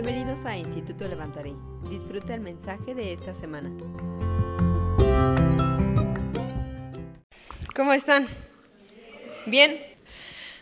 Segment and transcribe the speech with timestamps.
[0.00, 1.54] Bienvenidos a Instituto Levantaré.
[1.90, 3.68] Disfruta el mensaje de esta semana.
[7.74, 8.28] ¿Cómo están?
[9.46, 9.76] ¿Bien?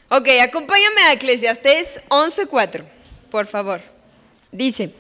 [0.09, 2.85] Ok, acompáñame a Eclesiastés 11.4,
[3.30, 3.82] por favor.
[4.53, 4.95] Dice,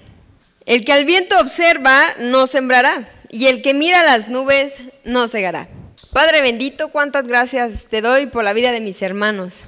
[0.66, 5.66] el que al viento observa no sembrará, y el que mira las nubes no cegará.
[6.12, 9.64] Padre bendito, cuántas gracias te doy por la vida de mis hermanos.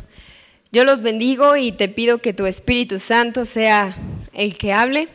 [0.72, 3.96] Yo los bendigo y te pido que tu Espíritu Santo sea
[4.32, 5.08] el que hable,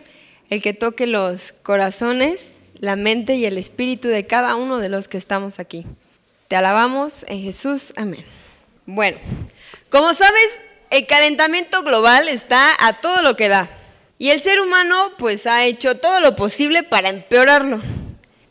[0.50, 5.08] el que toque los corazones, la mente y el espíritu de cada uno de los
[5.08, 5.86] que estamos aquí.
[6.48, 8.24] Te alabamos en Jesús, amén.
[8.86, 9.18] Bueno,
[9.90, 13.70] como sabes, el calentamiento global está a todo lo que da.
[14.20, 17.82] Y el ser humano pues ha hecho todo lo posible para empeorarlo.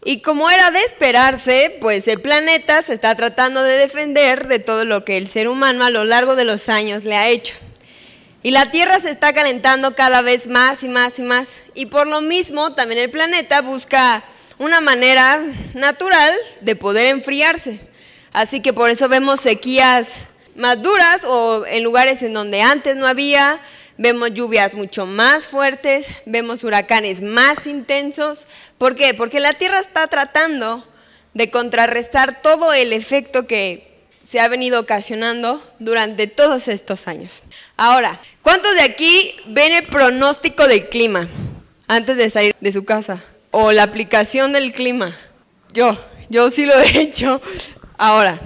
[0.04, 4.84] Y como era de esperarse, pues el planeta se está tratando de defender de todo
[4.84, 7.54] lo que el ser humano a lo largo de los años le ha hecho.
[8.44, 11.60] Y la Tierra se está calentando cada vez más y más y más.
[11.74, 14.24] Y por lo mismo también el planeta busca
[14.58, 15.40] una manera
[15.74, 17.80] natural de poder enfriarse.
[18.32, 23.06] Así que por eso vemos sequías más duras o en lugares en donde antes no
[23.06, 23.60] había,
[23.96, 28.48] vemos lluvias mucho más fuertes, vemos huracanes más intensos.
[28.76, 29.14] ¿Por qué?
[29.14, 30.84] Porque la Tierra está tratando
[31.32, 33.91] de contrarrestar todo el efecto que
[34.24, 37.42] se ha venido ocasionando durante todos estos años.
[37.76, 41.28] Ahora, ¿cuántos de aquí ven el pronóstico del clima
[41.88, 43.22] antes de salir de su casa?
[43.50, 45.16] O la aplicación del clima.
[45.72, 45.98] Yo,
[46.28, 47.42] yo sí lo he hecho.
[47.98, 48.40] Ahora,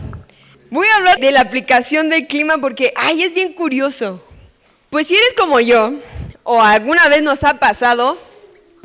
[0.71, 4.23] voy a hablar de la aplicación del clima porque, ay, es bien curioso.
[4.91, 5.93] Pues si eres como yo,
[6.43, 8.19] o alguna vez nos ha pasado,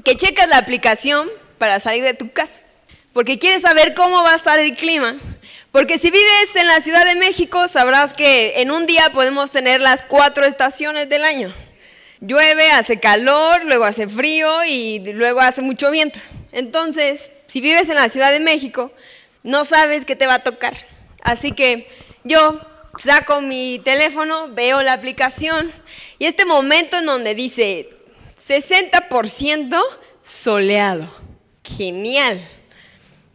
[0.04, 2.64] que checas la aplicación para salir de tu casa,
[3.14, 5.16] porque quieres saber cómo va a estar el clima.
[5.72, 9.80] Porque si vives en la Ciudad de México, sabrás que en un día podemos tener
[9.80, 11.54] las cuatro estaciones del año.
[12.20, 16.20] Llueve, hace calor, luego hace frío y luego hace mucho viento.
[16.52, 18.92] Entonces, si vives en la Ciudad de México,
[19.44, 20.76] no sabes qué te va a tocar.
[21.24, 21.90] Así que
[22.26, 22.60] yo
[22.98, 25.72] saco mi teléfono, veo la aplicación
[26.20, 27.90] y este momento en donde dice
[28.46, 29.82] 60%
[30.22, 31.10] soleado.
[31.64, 32.46] Genial.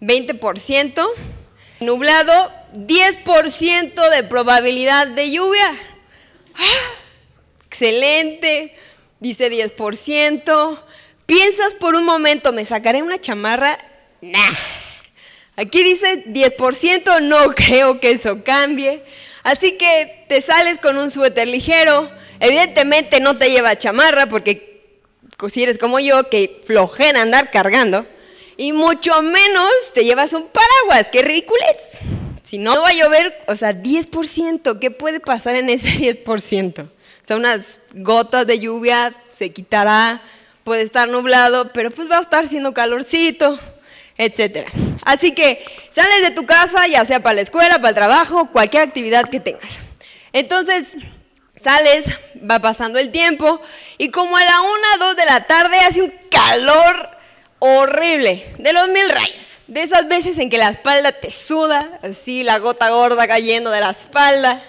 [0.03, 1.07] 20%
[1.81, 5.71] nublado, 10% de probabilidad de lluvia.
[6.55, 6.97] ¡Ah!
[7.67, 8.75] Excelente.
[9.21, 10.83] Dice 10%.
[11.27, 13.79] Piensas por un momento, ¿me sacaré una chamarra?
[14.21, 14.39] Nah.
[15.57, 19.03] Aquí dice 10%, no creo que eso cambie.
[19.43, 22.11] Así que te sales con un suéter ligero.
[22.41, 24.67] Evidentemente no te lleva chamarra porque
[25.49, 28.07] si eres como yo, que flojera andar cargando.
[28.57, 32.01] Y mucho menos te llevas un paraguas, qué ridiculez.
[32.43, 35.89] Si no va a llover, o sea, 10%, ¿qué puede pasar en ese
[36.25, 36.85] 10%?
[36.85, 40.23] O sea, unas gotas de lluvia, se quitará,
[40.65, 43.59] puede estar nublado, pero pues va a estar siendo calorcito,
[44.17, 44.71] etcétera.
[45.05, 48.85] Así que sales de tu casa, ya sea para la escuela, para el trabajo, cualquier
[48.85, 49.81] actividad que tengas.
[50.33, 50.97] Entonces,
[51.57, 52.05] sales,
[52.49, 53.61] va pasando el tiempo,
[53.99, 57.16] y como a la una, dos de la tarde hace un calor
[57.59, 62.45] horrible, de los mil rayos, de esas veces en que la espalda te suda, así
[62.45, 64.63] la gota gorda cayendo de la espalda,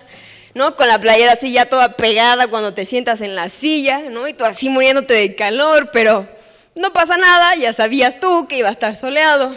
[0.53, 0.75] ¿no?
[0.75, 4.27] Con la playera así ya toda pegada cuando te sientas en la silla, ¿no?
[4.27, 6.27] Y tú así muriéndote de calor, pero
[6.75, 9.55] no pasa nada, ya sabías tú que iba a estar soleado.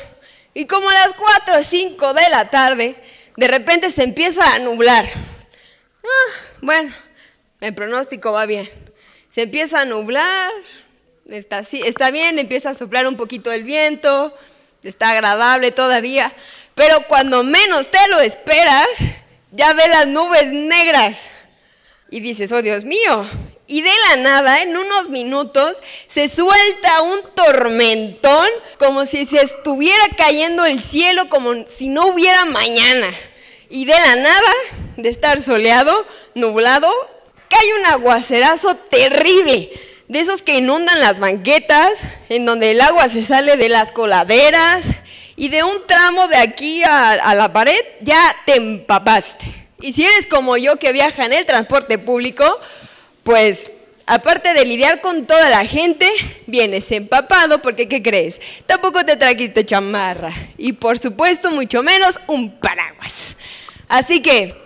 [0.53, 2.97] Y como a las 4 o 5 de la tarde,
[3.37, 5.07] de repente se empieza a nublar.
[6.03, 6.93] Ah, bueno,
[7.61, 8.69] el pronóstico va bien.
[9.29, 10.51] Se empieza a nublar,
[11.31, 14.35] está, así, está bien, empieza a soplar un poquito el viento,
[14.83, 16.33] está agradable todavía,
[16.75, 18.89] pero cuando menos te lo esperas,
[19.53, 21.31] ya ves las nubes negras
[22.11, 23.27] y dices, oh Dios mío,
[23.67, 25.77] y de la nada, en unos minutos,
[26.09, 28.49] se suelta un tormentón
[28.79, 33.15] como si se estuviera cayendo el cielo, como si no hubiera mañana.
[33.69, 34.53] Y de la nada,
[34.97, 36.05] de estar soleado,
[36.35, 36.91] nublado,
[37.49, 39.71] cae un aguacerazo terrible
[40.11, 44.85] de esos que inundan las banquetas, en donde el agua se sale de las coladeras
[45.37, 49.47] y de un tramo de aquí a, la pared ya te empapaste.
[49.81, 52.59] Y si eres como yo que viaja en el transporte público,
[53.23, 53.71] pues
[54.05, 56.11] aparte de lidiar con toda la gente,
[56.49, 58.41] vienes empapado porque ¿qué crees?
[58.67, 63.37] Tampoco te trajiste chamarra y por supuesto mucho menos un paraguas.
[63.87, 64.60] Así que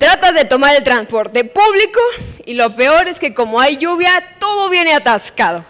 [0.00, 2.00] Tratas de tomar el transporte público
[2.46, 5.62] y lo peor es que como hay lluvia, todo viene atascado.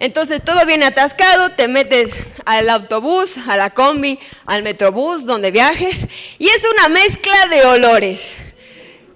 [0.00, 6.08] Entonces todo viene atascado, te metes al autobús, a la combi, al metrobús, donde viajes,
[6.40, 8.34] y es una mezcla de olores.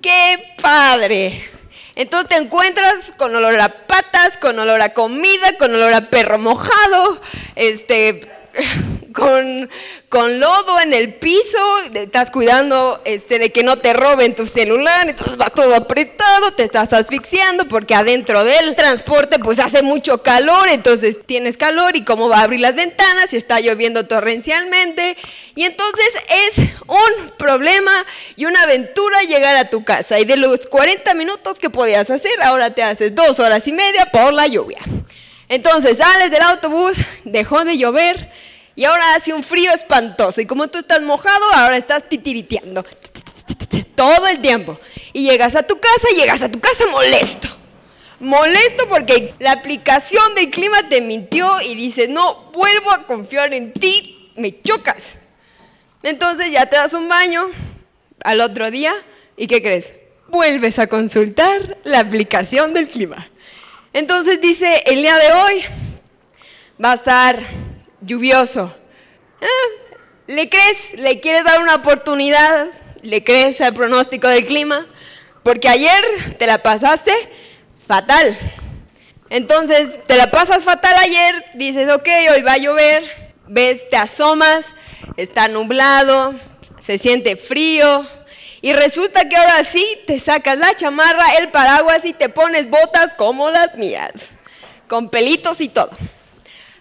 [0.01, 1.45] ¡Qué padre!
[1.97, 6.39] Entonces te encuentras con olor a patas, con olor a comida, con olor a perro
[6.39, 7.21] mojado,
[7.57, 8.32] este,
[9.15, 9.71] con,
[10.09, 11.59] con lodo en el piso,
[11.95, 16.65] estás cuidando este, de que no te roben tu celular, entonces va todo apretado, te
[16.65, 22.29] estás asfixiando porque adentro del transporte pues hace mucho calor, entonces tienes calor y cómo
[22.29, 25.17] va a abrir las ventanas y está lloviendo torrencialmente
[25.55, 26.09] y entonces
[26.49, 28.07] es un problema
[28.37, 32.43] y una aventura llegar a tu casa y de los 40 minutos que podías hacer,
[32.43, 34.79] ahora te haces dos horas y media por la lluvia.
[35.53, 38.33] Entonces sales del autobús, dejó de llover,
[38.75, 40.41] y ahora hace un frío espantoso.
[40.41, 42.83] Y como tú estás mojado, ahora estás titiriteando.
[43.95, 44.81] Todo el tiempo.
[45.13, 47.49] Y llegas a tu casa llegas a tu casa molesto.
[48.19, 53.75] Molesto porque la aplicación del clima te mintió y dices, no, vuelvo a confiar en
[53.75, 55.19] ti, me chocas.
[56.03, 57.51] Entonces ya te das un baño
[58.25, 58.95] al otro día
[59.37, 59.93] y ¿qué crees?
[60.29, 63.29] Vuelves a consultar la aplicación del clima.
[63.95, 65.65] Entonces dice, el día de hoy
[66.83, 67.39] va a estar
[68.01, 68.75] lluvioso.
[69.41, 69.47] Ah,
[70.27, 70.95] ¿Le crees?
[70.99, 72.69] ¿Le quieres dar una oportunidad?
[73.03, 74.87] ¿Le crees al pronóstico del clima?
[75.43, 76.03] Porque ayer
[76.39, 77.13] te la pasaste
[77.87, 78.35] fatal.
[79.29, 83.03] Entonces, te la pasas fatal ayer, dices, ok, hoy va a llover,
[83.49, 84.75] ves, te asomas,
[85.17, 86.35] está nublado,
[86.81, 88.07] se siente frío,
[88.63, 93.13] y resulta que ahora sí te sacas la chamarra, el paraguas y te pones botas
[93.15, 94.37] como las mías,
[94.89, 95.91] con pelitos y todo.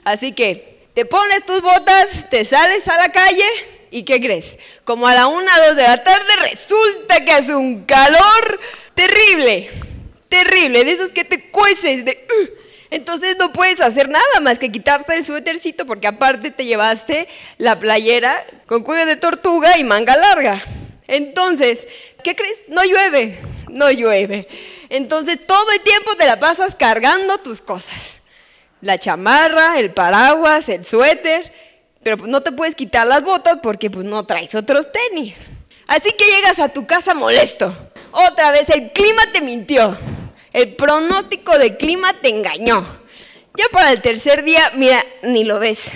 [0.03, 3.47] Así que te pones tus botas, te sales a la calle
[3.89, 4.59] y ¿qué crees?
[4.83, 8.59] Como a la una, dos de la tarde resulta que hace un calor
[8.93, 9.71] terrible,
[10.29, 12.27] terrible, de esos que te cueces, de...
[12.91, 17.79] Entonces no puedes hacer nada más que quitarte el suétercito porque aparte te llevaste la
[17.79, 20.61] playera con cuello de tortuga y manga larga.
[21.11, 21.87] Entonces,
[22.23, 22.63] ¿qué crees?
[22.67, 24.47] No llueve, no llueve.
[24.89, 28.21] Entonces todo el tiempo te la pasas cargando tus cosas
[28.81, 31.51] la chamarra, el paraguas, el suéter,
[32.03, 35.49] pero pues no te puedes quitar las botas porque pues no traes otros tenis.
[35.87, 37.75] Así que llegas a tu casa molesto.
[38.11, 39.97] Otra vez el clima te mintió.
[40.51, 42.99] El pronóstico del clima te engañó.
[43.55, 45.91] Ya para el tercer día, mira, ni lo ves.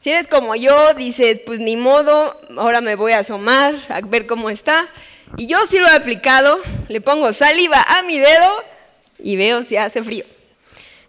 [0.00, 4.26] Si eres como yo, dices, pues ni modo, ahora me voy a asomar a ver
[4.26, 4.88] cómo está.
[5.36, 6.58] Y yo sí lo he aplicado,
[6.88, 8.64] le pongo saliva a mi dedo
[9.18, 10.24] y veo si hace frío.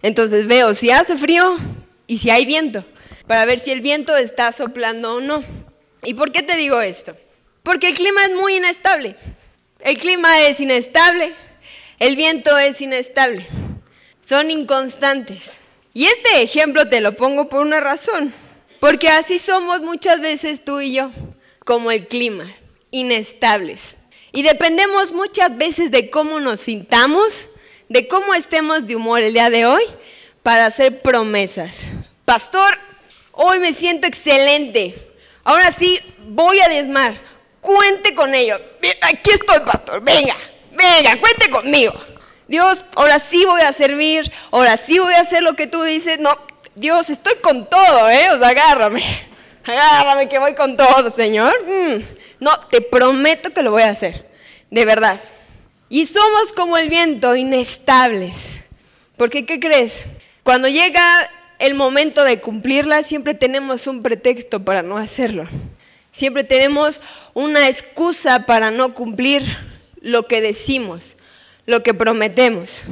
[0.01, 1.57] Entonces veo si hace frío
[2.05, 2.83] y si hay viento,
[3.27, 5.41] para ver si el viento está soplando o no.
[6.03, 7.15] ¿Y por qué te digo esto?
[7.63, 9.15] Porque el clima es muy inestable.
[9.83, 11.33] El clima es inestable,
[11.97, 13.47] el viento es inestable,
[14.23, 15.57] son inconstantes.
[15.93, 18.31] Y este ejemplo te lo pongo por una razón,
[18.81, 21.11] porque así somos muchas veces tú y yo,
[21.63, 22.51] como el clima,
[22.91, 23.95] inestables.
[24.33, 27.47] Y dependemos muchas veces de cómo nos sintamos
[27.91, 29.83] de cómo estemos de humor el día de hoy
[30.43, 31.89] para hacer promesas.
[32.23, 32.79] Pastor,
[33.33, 34.95] hoy me siento excelente.
[35.43, 37.13] Ahora sí, voy a diezmar.
[37.59, 38.61] Cuente con ello.
[39.01, 40.01] Aquí estoy, pastor.
[40.01, 40.33] Venga,
[40.71, 41.93] venga, cuente conmigo.
[42.47, 44.31] Dios, ahora sí voy a servir.
[44.51, 46.17] Ahora sí voy a hacer lo que tú dices.
[46.17, 46.37] No,
[46.75, 48.29] Dios, estoy con todo, ¿eh?
[48.31, 49.03] O agárrame.
[49.63, 51.53] Agárrame que voy con todo, Señor.
[51.67, 52.01] Mm.
[52.39, 54.29] No, te prometo que lo voy a hacer.
[54.69, 55.19] De verdad.
[55.89, 58.61] Y somos como el viento, inestables.
[59.17, 60.05] Porque, ¿qué crees?
[60.43, 61.29] Cuando llega
[61.59, 65.47] el momento de cumplirla, siempre tenemos un pretexto para no hacerlo.
[66.11, 67.01] Siempre tenemos
[67.33, 69.43] una excusa para no cumplir
[69.99, 71.17] lo que decimos,
[71.65, 72.83] lo que prometemos.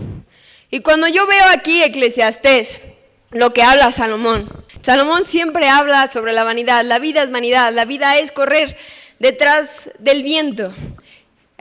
[0.69, 2.83] Y cuando yo veo aquí Eclesiastés,
[3.31, 4.49] lo que habla Salomón,
[4.81, 6.85] Salomón siempre habla sobre la vanidad.
[6.85, 8.77] La vida es vanidad, la vida es correr
[9.19, 10.73] detrás del viento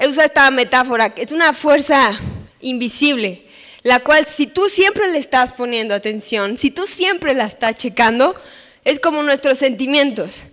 [0.06, 2.18] usa esta metáfora, es una fuerza
[2.60, 3.46] invisible,
[3.82, 8.36] la cual si tú siempre le estás poniendo atención, si tú siempre la estás checando,
[8.84, 10.44] es como nuestros sentimientos.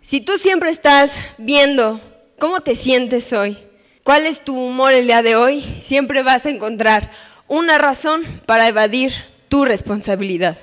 [0.00, 2.00] Si tú siempre estás viendo
[2.38, 3.58] cómo te sientes hoy,
[4.04, 7.10] cuál es tu humor el día de hoy, siempre vas a encontrar
[7.48, 9.12] una razón para evadir
[9.48, 10.56] tu responsabilidad.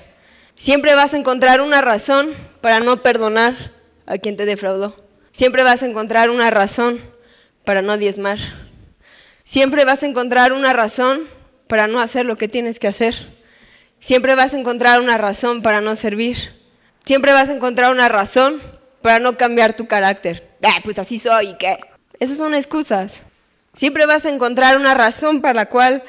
[0.55, 2.29] Siempre vas a encontrar una razón
[2.61, 3.55] para no perdonar
[4.05, 4.95] a quien te defraudó.
[5.31, 6.99] Siempre vas a encontrar una razón
[7.65, 8.39] para no diezmar.
[9.43, 11.27] Siempre vas a encontrar una razón
[11.67, 13.15] para no hacer lo que tienes que hacer.
[13.99, 16.37] Siempre vas a encontrar una razón para no servir.
[17.05, 18.61] Siempre vas a encontrar una razón
[19.01, 20.47] para no cambiar tu carácter.
[20.63, 21.79] Ah, pues así soy, ¿y qué?
[22.19, 23.23] Esas son excusas.
[23.73, 26.03] Siempre vas a encontrar una razón para la cual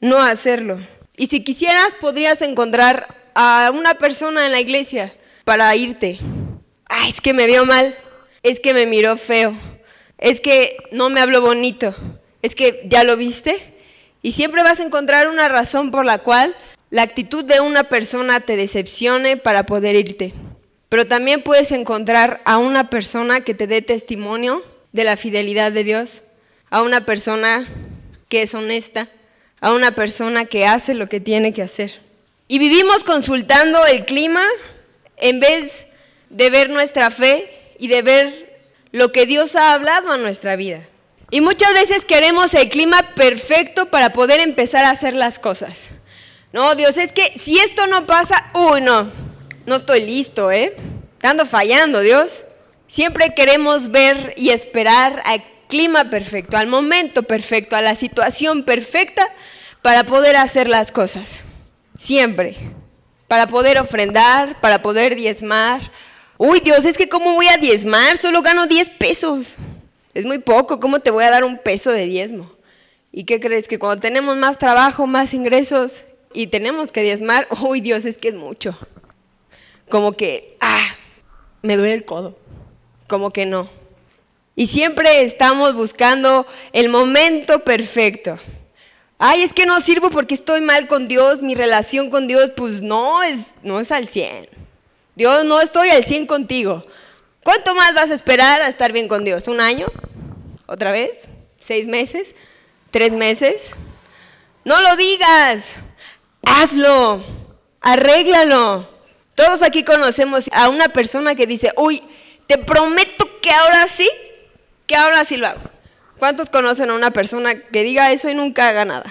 [0.00, 0.78] no hacerlo.
[1.18, 5.12] Y si quisieras, podrías encontrar a una persona en la iglesia
[5.44, 6.18] para irte.
[6.88, 7.94] Ah, es que me vio mal.
[8.42, 9.54] Es que me miró feo
[10.18, 11.94] es que no me habló bonito,
[12.42, 13.74] es que ya lo viste.
[14.20, 16.56] Y siempre vas a encontrar una razón por la cual
[16.90, 20.34] la actitud de una persona te decepcione para poder irte.
[20.88, 25.84] Pero también puedes encontrar a una persona que te dé testimonio de la fidelidad de
[25.84, 26.22] Dios,
[26.70, 27.68] a una persona
[28.28, 29.08] que es honesta,
[29.60, 32.00] a una persona que hace lo que tiene que hacer.
[32.46, 34.44] Y vivimos consultando el clima
[35.16, 35.86] en vez
[36.30, 38.60] de ver nuestra fe y de ver
[38.92, 40.86] lo que Dios ha hablado a nuestra vida.
[41.30, 45.90] Y muchas veces queremos el clima perfecto para poder empezar a hacer las cosas.
[46.52, 49.12] No, Dios, es que si esto no pasa, uy, no,
[49.66, 50.74] no estoy listo, ¿eh?
[51.22, 52.44] Ando fallando, Dios.
[52.86, 59.28] Siempre queremos ver y esperar al clima perfecto, al momento perfecto, a la situación perfecta
[59.82, 61.44] para poder hacer las cosas.
[61.94, 62.56] Siempre.
[63.28, 65.80] Para poder ofrendar, para poder diezmar.
[66.38, 68.16] Uy, Dios, es que ¿cómo voy a diezmar?
[68.16, 69.56] Solo gano 10 pesos.
[70.14, 72.50] Es muy poco, ¿cómo te voy a dar un peso de diezmo?
[73.12, 73.68] ¿Y qué crees?
[73.68, 78.28] Que cuando tenemos más trabajo, más ingresos y tenemos que diezmar, uy, Dios, es que
[78.28, 78.76] es mucho
[79.88, 80.86] como que, ah,
[81.62, 82.38] me duele el codo,
[83.06, 83.68] como que no.
[84.58, 88.36] Y siempre estamos buscando el momento perfecto.
[89.16, 92.82] Ay, es que no sirvo porque estoy mal con Dios, mi relación con Dios, pues
[92.82, 94.48] no es, no es al 100.
[95.14, 96.84] Dios, no estoy al 100 contigo.
[97.44, 99.46] ¿Cuánto más vas a esperar a estar bien con Dios?
[99.46, 99.86] ¿Un año?
[100.66, 101.28] ¿Otra vez?
[101.60, 102.34] ¿Seis meses?
[102.90, 103.76] ¿Tres meses?
[104.64, 105.76] No lo digas,
[106.42, 107.22] hazlo,
[107.80, 108.90] arréglalo.
[109.36, 112.02] Todos aquí conocemos a una persona que dice, uy,
[112.48, 114.10] te prometo que ahora sí,
[114.88, 115.70] que ahora sí lo hago.
[116.18, 119.08] ¿Cuántos conocen a una persona que diga eso y nunca haga nada?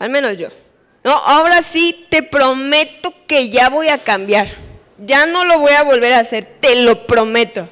[0.00, 0.48] Al menos yo.
[1.04, 4.48] No, ahora sí te prometo que ya voy a cambiar.
[4.98, 7.68] Ya no lo voy a volver a hacer, te lo prometo.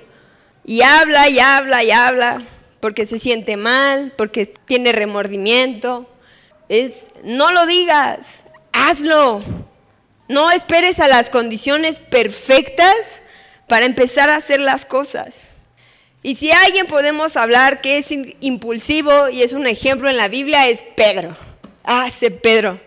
[0.65, 2.39] Y habla y habla y habla
[2.79, 6.07] porque se siente mal, porque tiene remordimiento.
[6.69, 9.43] Es, no lo digas, hazlo.
[10.29, 13.23] No esperes a las condiciones perfectas
[13.69, 15.54] para empezar a hacer las cosas.
[16.25, 18.07] Y si alguien podemos hablar que es
[18.41, 21.37] impulsivo y es un ejemplo en la Biblia, es Pedro.
[21.85, 22.09] Ah,
[22.43, 22.81] Pedro.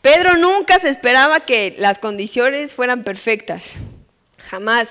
[0.00, 3.72] Pedro nunca se esperaba que las condiciones fueran perfectas.
[4.48, 4.90] Jamás.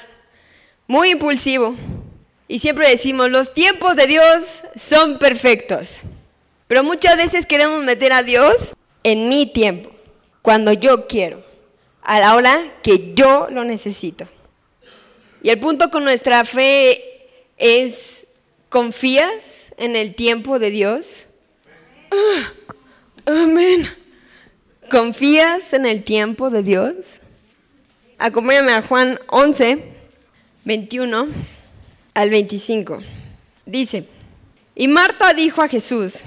[0.85, 1.73] Muy impulsivo.
[2.49, 5.99] Y siempre decimos, los tiempos de Dios son perfectos.
[6.67, 8.73] Pero muchas veces queremos meter a Dios
[9.05, 9.91] en mi tiempo,
[10.41, 11.41] cuando yo quiero
[12.01, 14.27] a la hora que yo lo necesito.
[15.41, 17.10] Y el punto con nuestra fe
[17.61, 18.25] es,
[18.69, 21.27] ¿confías en el tiempo de Dios?
[22.11, 22.53] Ah,
[23.43, 23.87] amén.
[24.89, 27.21] ¿Confías en el tiempo de Dios?
[28.17, 29.93] Acompáñame a Juan 11,
[30.65, 31.27] 21
[32.15, 32.99] al 25.
[33.65, 34.05] Dice,
[34.75, 36.21] y Marta dijo a Jesús,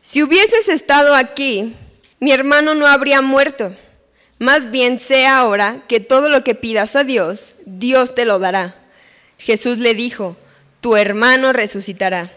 [0.00, 1.76] si hubieses estado aquí,
[2.20, 3.76] mi hermano no habría muerto.
[4.38, 8.87] Más bien sé ahora que todo lo que pidas a Dios, Dios te lo dará.
[9.38, 10.36] Jesús le dijo,
[10.80, 12.30] tu hermano resucitará.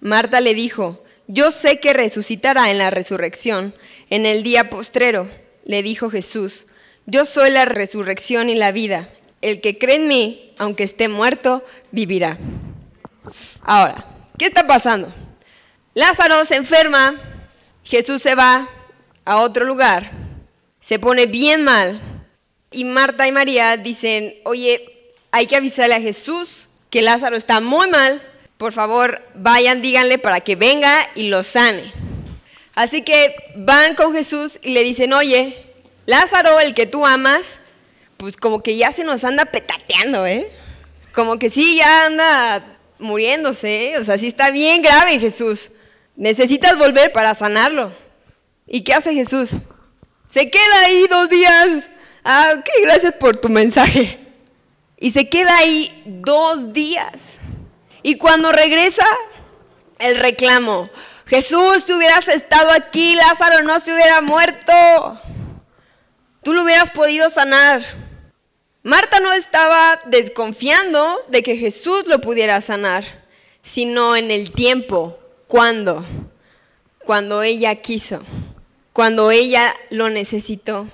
[0.00, 3.74] Marta le dijo, yo sé que resucitará en la resurrección,
[4.10, 5.28] en el día postrero.
[5.64, 6.66] Le dijo Jesús,
[7.06, 9.08] yo soy la resurrección y la vida.
[9.40, 12.38] El que cree en mí, aunque esté muerto, vivirá.
[13.62, 14.04] Ahora,
[14.38, 15.12] ¿qué está pasando?
[15.94, 17.16] Lázaro se enferma,
[17.84, 18.68] Jesús se va
[19.24, 20.22] a otro lugar
[20.82, 22.00] se pone bien mal.
[22.70, 24.91] Y Marta y María dicen, oye,
[25.32, 28.22] hay que avisarle a Jesús que Lázaro está muy mal.
[28.58, 31.92] Por favor, vayan, díganle para que venga y lo sane.
[32.74, 35.66] Así que van con Jesús y le dicen, oye,
[36.06, 37.58] Lázaro, el que tú amas,
[38.18, 40.52] pues como que ya se nos anda petateando, ¿eh?
[41.14, 43.98] Como que sí, ya anda muriéndose, ¿eh?
[43.98, 45.70] o sea, sí está bien grave Jesús.
[46.14, 47.92] Necesitas volver para sanarlo.
[48.66, 49.56] ¿Y qué hace Jesús?
[50.28, 51.90] Se queda ahí dos días.
[52.22, 54.21] Ah, ok, gracias por tu mensaje.
[55.02, 57.38] Y se queda ahí dos días.
[58.02, 59.04] Y cuando regresa,
[59.98, 60.88] el reclamo.
[61.26, 65.20] Jesús, si hubieras estado aquí, Lázaro no se hubiera muerto.
[66.42, 67.82] Tú lo hubieras podido sanar.
[68.82, 73.04] Marta no estaba desconfiando de que Jesús lo pudiera sanar,
[73.60, 76.02] sino en el tiempo, cuando,
[77.04, 78.22] cuando ella quiso
[78.92, 80.86] cuando ella lo necesitó.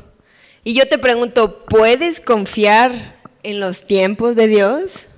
[0.64, 5.08] Y yo te pregunto, ¿puedes confiar en los tiempos de Dios?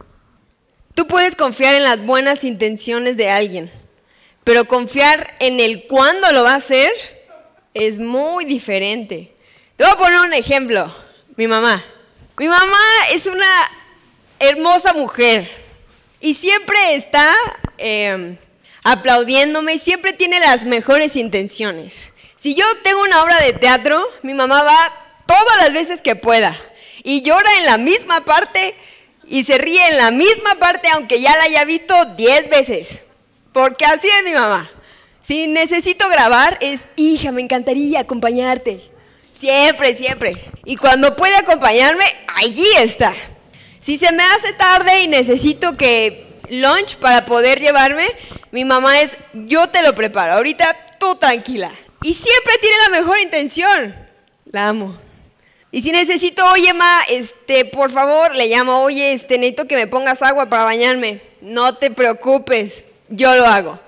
[0.95, 3.71] Tú puedes confiar en las buenas intenciones de alguien,
[4.45, 6.91] pero confiar en el cuándo lo va a hacer
[7.75, 9.35] es muy diferente.
[9.77, 10.95] Te voy a poner un ejemplo,
[11.37, 11.83] mi mamá.
[12.37, 12.79] Mi mamá
[13.13, 13.71] es una
[14.39, 15.49] hermosa mujer
[16.21, 17.33] y siempre está
[17.79, 18.37] eh,
[18.83, 22.11] aplaudiéndome, siempre tiene las mejores intenciones.
[22.37, 24.93] Si yo tengo una obra de teatro, mi mamá va
[25.27, 26.59] todas las veces que pueda
[27.03, 28.75] y llora en la misma parte
[29.27, 33.01] y se ríe en la misma parte aunque ya la haya visto 10 veces.
[33.53, 34.71] Porque así es mi mamá.
[35.23, 38.91] Si necesito grabar es, hija, me encantaría acompañarte.
[39.39, 40.35] Siempre, siempre.
[40.65, 42.05] Y cuando puede acompañarme,
[42.37, 43.13] allí está.
[43.81, 48.07] Si se me hace tarde y necesito que lunch para poder llevarme,
[48.51, 51.71] mi mamá es, yo te lo preparo, ahorita tú tranquila.
[52.03, 53.95] Y siempre tiene la mejor intención.
[54.47, 54.97] La amo.
[55.73, 59.87] Y si necesito, oye, ma, este, por favor, le llamo, oye, este, necesito que me
[59.87, 61.21] pongas agua para bañarme.
[61.41, 63.79] No te preocupes, yo lo hago.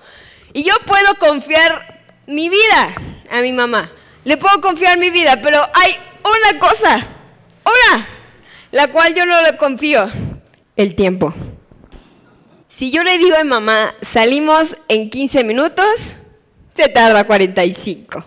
[0.53, 2.95] Y yo puedo confiar mi vida
[3.31, 3.91] a mi mamá.
[4.25, 6.97] Le puedo confiar mi vida, pero hay una cosa,
[7.65, 8.09] una,
[8.71, 10.09] la cual yo no le confío,
[10.77, 11.35] el tiempo.
[12.69, 16.15] Si yo le digo a mamá, salimos en 15 minutos,
[16.75, 18.25] se tarda 45.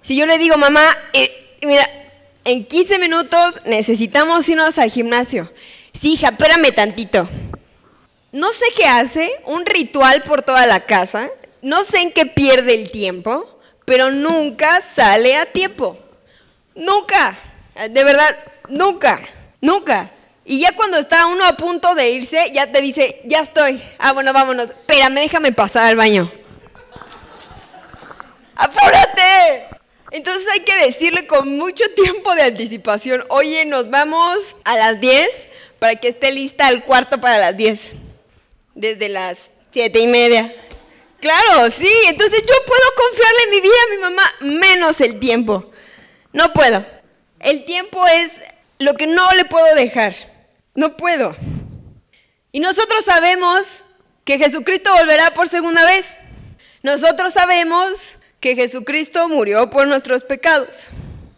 [0.00, 0.80] Si yo le digo, mamá,
[1.12, 1.86] eh, mira,
[2.44, 5.52] en 15 minutos necesitamos irnos al gimnasio.
[5.92, 7.28] Sí, hija, espérame tantito.
[8.32, 11.30] No sé qué hace, un ritual por toda la casa,
[11.62, 15.98] no sé en qué pierde el tiempo, pero nunca sale a tiempo.
[16.74, 17.38] Nunca,
[17.90, 18.36] de verdad,
[18.68, 19.20] nunca,
[19.60, 20.10] nunca.
[20.44, 23.82] Y ya cuando está uno a punto de irse, ya te dice, ya estoy.
[23.98, 24.70] Ah, bueno, vámonos.
[24.70, 26.30] Espérame, déjame pasar al baño.
[28.54, 29.77] ¡Apúrate!
[30.10, 35.48] Entonces hay que decirle con mucho tiempo de anticipación, oye, nos vamos a las 10
[35.78, 37.92] para que esté lista el cuarto para las 10.
[38.74, 40.54] Desde las siete y media.
[41.20, 45.70] Claro, sí, entonces yo puedo confiarle mi vida a mi mamá, menos el tiempo.
[46.32, 46.86] No puedo.
[47.40, 48.32] El tiempo es
[48.78, 50.14] lo que no le puedo dejar.
[50.74, 51.36] No puedo.
[52.52, 53.82] Y nosotros sabemos
[54.24, 56.20] que Jesucristo volverá por segunda vez.
[56.82, 60.88] Nosotros sabemos que Jesucristo murió por nuestros pecados.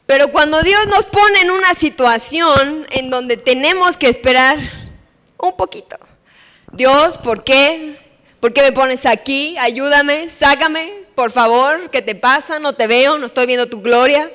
[0.06, 4.58] Pero cuando Dios nos pone en una situación en donde tenemos que esperar
[5.38, 5.96] un poquito.
[6.72, 7.96] Dios, ¿por qué?
[8.40, 9.56] ¿Por qué me pones aquí?
[9.58, 12.58] Ayúdame, sácame, por favor, ¿qué te pasa?
[12.58, 14.30] No te veo, no estoy viendo tu gloria.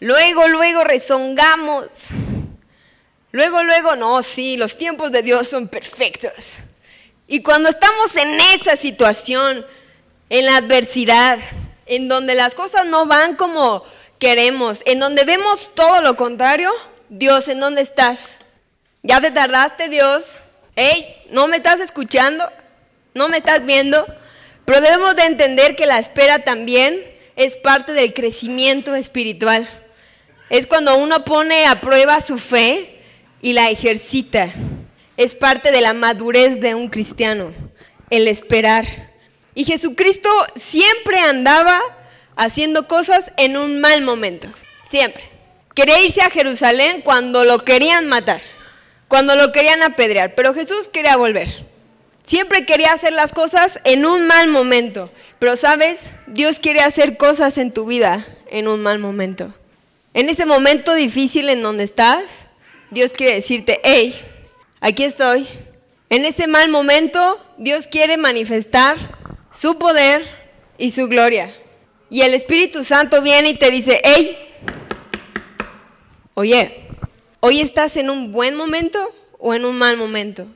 [0.00, 1.86] Luego, luego rezongamos.
[3.30, 6.58] Luego, luego, no, sí, los tiempos de Dios son perfectos.
[7.26, 9.66] Y cuando estamos en esa situación,
[10.30, 11.38] en la adversidad,
[11.88, 13.84] en donde las cosas no van como
[14.18, 16.70] queremos, en donde vemos todo lo contrario,
[17.08, 18.36] Dios, ¿en dónde estás?
[19.02, 20.40] ¿Ya te tardaste, Dios?
[20.76, 22.48] Hey, ¿no me estás escuchando?
[23.14, 24.06] ¿No me estás viendo?
[24.64, 27.02] Pero debemos de entender que la espera también
[27.36, 29.68] es parte del crecimiento espiritual.
[30.50, 33.00] Es cuando uno pone a prueba su fe
[33.40, 34.50] y la ejercita.
[35.16, 37.54] Es parte de la madurez de un cristiano,
[38.10, 39.07] el esperar.
[39.58, 41.80] Y Jesucristo siempre andaba
[42.36, 44.46] haciendo cosas en un mal momento.
[44.88, 45.24] Siempre.
[45.74, 48.40] Quería irse a Jerusalén cuando lo querían matar,
[49.08, 51.48] cuando lo querían apedrear, pero Jesús quería volver.
[52.22, 55.10] Siempre quería hacer las cosas en un mal momento.
[55.40, 59.52] Pero sabes, Dios quiere hacer cosas en tu vida en un mal momento.
[60.14, 62.46] En ese momento difícil en donde estás,
[62.92, 64.14] Dios quiere decirte, hey,
[64.80, 65.48] aquí estoy.
[66.10, 69.17] En ese mal momento, Dios quiere manifestar
[69.58, 70.24] su poder
[70.76, 71.52] y su gloria.
[72.10, 74.38] Y el Espíritu Santo viene y te dice, hey,
[76.34, 76.84] oye,
[77.40, 80.46] hoy estás en un buen momento o en un mal momento.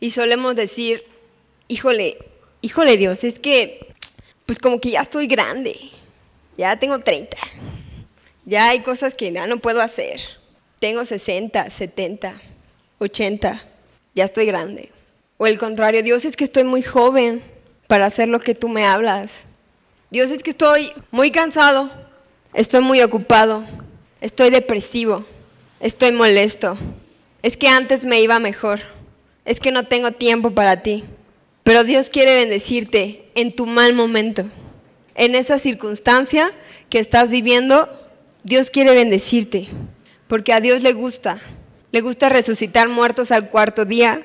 [0.00, 1.04] Y solemos decir,
[1.68, 2.16] híjole,
[2.62, 3.94] híjole Dios, es que,
[4.46, 5.78] pues como que ya estoy grande,
[6.56, 7.36] ya tengo 30,
[8.46, 10.20] ya hay cosas que ya no puedo hacer.
[10.78, 12.40] Tengo 60, 70,
[13.00, 13.64] 80,
[14.14, 14.90] ya estoy grande.
[15.36, 17.55] O el contrario, Dios es que estoy muy joven
[17.86, 19.46] para hacer lo que tú me hablas.
[20.10, 21.90] Dios, es que estoy muy cansado,
[22.54, 23.64] estoy muy ocupado,
[24.20, 25.24] estoy depresivo,
[25.80, 26.76] estoy molesto.
[27.42, 28.80] Es que antes me iba mejor,
[29.44, 31.04] es que no tengo tiempo para ti.
[31.62, 34.44] Pero Dios quiere bendecirte en tu mal momento.
[35.14, 36.52] En esa circunstancia
[36.88, 37.88] que estás viviendo,
[38.44, 39.68] Dios quiere bendecirte,
[40.28, 41.38] porque a Dios le gusta.
[41.90, 44.22] Le gusta resucitar muertos al cuarto día.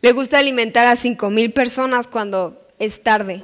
[0.00, 3.42] Le gusta alimentar a cinco mil personas cuando es tarde.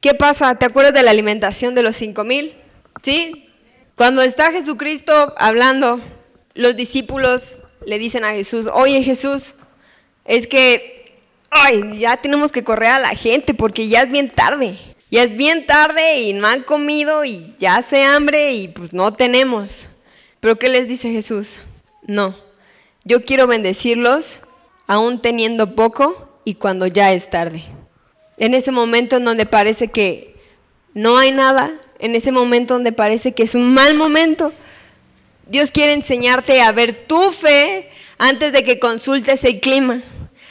[0.00, 0.54] ¿Qué pasa?
[0.54, 2.54] ¿Te acuerdas de la alimentación de los cinco mil?
[3.02, 3.48] ¿Sí?
[3.96, 6.00] Cuando está Jesucristo hablando,
[6.54, 9.54] los discípulos le dicen a Jesús, oye Jesús,
[10.24, 11.18] es que,
[11.50, 14.78] ay, ya tenemos que correr a la gente porque ya es bien tarde.
[15.10, 19.12] Ya es bien tarde y no han comido y ya hace hambre y pues no
[19.12, 19.88] tenemos.
[20.38, 21.58] Pero ¿qué les dice Jesús?
[22.06, 22.36] No,
[23.04, 24.42] yo quiero bendecirlos
[24.86, 27.64] aún teniendo poco y cuando ya es tarde.
[28.40, 30.34] En ese momento en donde parece que
[30.94, 34.52] no hay nada, en ese momento donde parece que es un mal momento.
[35.46, 40.02] Dios quiere enseñarte a ver tu fe antes de que consultes el clima,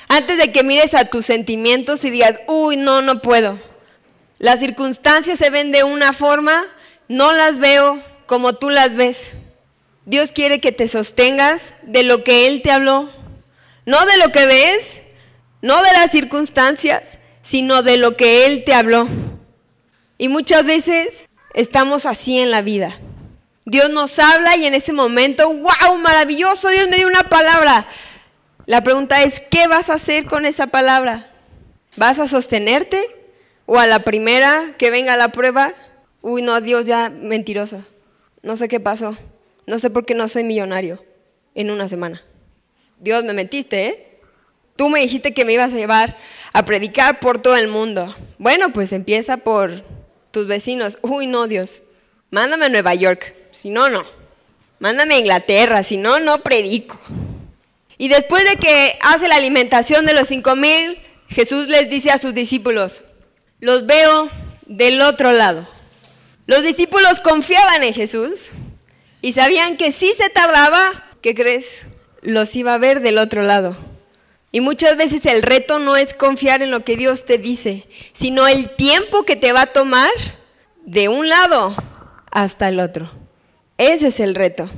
[0.08, 3.60] antes de que mires a tus sentimientos y digas, uy, no, no puedo.
[4.38, 6.66] Las circunstancias se ven de una forma,
[7.08, 9.34] no las veo como tú las ves.
[10.06, 13.10] Dios quiere que te sostengas de lo que Él te habló,
[13.86, 15.02] no de lo que ves,
[15.62, 17.19] no de las circunstancias,
[17.50, 19.08] sino de lo que Él te habló.
[20.20, 22.96] Y muchas veces estamos así en la vida.
[23.66, 27.88] Dios nos habla y en ese momento, wow, maravilloso, Dios me dio una palabra.
[28.68, 31.28] La pregunta es, ¿qué vas a hacer con esa palabra?
[31.98, 33.04] ¿Vas a sostenerte?
[33.66, 35.74] ¿O a la primera que venga la prueba?
[36.22, 37.84] Uy, no, Dios ya mentiroso.
[38.44, 39.18] No sé qué pasó.
[39.66, 41.04] No sé por qué no soy millonario
[41.56, 42.22] en una semana.
[43.00, 44.20] Dios, me mentiste, ¿eh?
[44.76, 46.16] Tú me dijiste que me ibas a llevar
[46.54, 48.16] a predicar por todo el mundo.
[48.38, 49.84] Bueno, pues empieza por
[50.32, 50.98] tus vecinos.
[51.02, 51.84] Uy, no, Dios.
[52.32, 53.36] Mándame a Nueva York.
[53.52, 54.04] Si no, no.
[54.80, 55.84] Mándame a Inglaterra.
[55.84, 57.00] Si no, no predico.
[57.98, 62.18] Y después de que hace la alimentación de los cinco mil, Jesús les dice a
[62.18, 63.04] sus discípulos,
[63.60, 64.30] los veo
[64.66, 65.68] del otro lado.
[66.48, 68.50] Los discípulos confiaban en Jesús
[69.22, 71.86] y sabían que si se tardaba, ¿qué crees?
[72.22, 73.76] Los iba a ver del otro lado.
[74.52, 78.48] Y muchas veces el reto no es confiar en lo que Dios te dice, sino
[78.48, 80.10] el tiempo que te va a tomar
[80.86, 81.76] de un lado
[82.32, 83.12] hasta el otro.
[83.78, 84.70] Ese es el reto.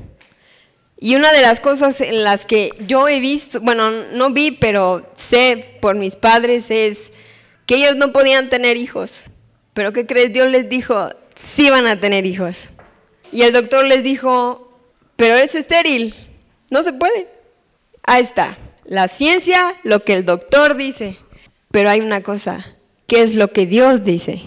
[1.00, 5.12] Y una de las cosas en las que yo he visto, bueno, no vi, pero
[5.18, 7.12] sé por mis padres, es
[7.66, 9.24] que ellos no podían tener hijos.
[9.74, 10.34] Pero ¿qué crees?
[10.34, 12.70] Dios les dijo, sí van a tener hijos.
[13.32, 14.78] Y el doctor les dijo,
[15.16, 16.14] pero es estéril,
[16.70, 17.30] no se puede.
[18.04, 18.58] Ahí está,
[18.92, 21.16] la ciencia, lo que el doctor dice.
[21.72, 22.76] Pero hay una cosa,
[23.08, 24.42] ¿qué es lo que Dios dice?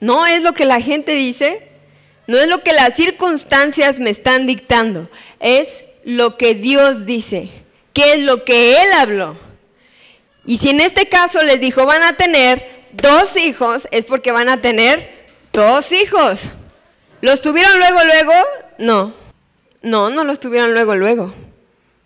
[0.00, 1.68] No es lo que la gente dice,
[2.26, 7.50] no es lo que las circunstancias me están dictando, es lo que Dios dice,
[7.92, 9.36] qué es lo que Él habló.
[10.46, 14.48] Y si en este caso les dijo van a tener dos hijos, es porque van
[14.48, 16.52] a tener dos hijos.
[17.20, 18.32] ¿Los tuvieron luego, luego?
[18.78, 19.12] No,
[19.82, 21.43] no, no los tuvieron luego, luego.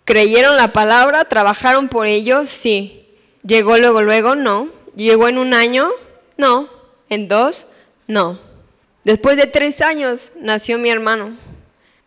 [0.09, 1.25] ¿Creyeron la palabra?
[1.25, 2.49] ¿Trabajaron por ellos?
[2.49, 3.05] Sí.
[3.43, 4.33] ¿Llegó luego, luego?
[4.33, 4.69] No.
[4.95, 5.87] ¿Llegó en un año?
[6.35, 6.67] No.
[7.09, 7.67] ¿En dos?
[8.07, 8.39] No.
[9.03, 11.37] Después de tres años nació mi hermano,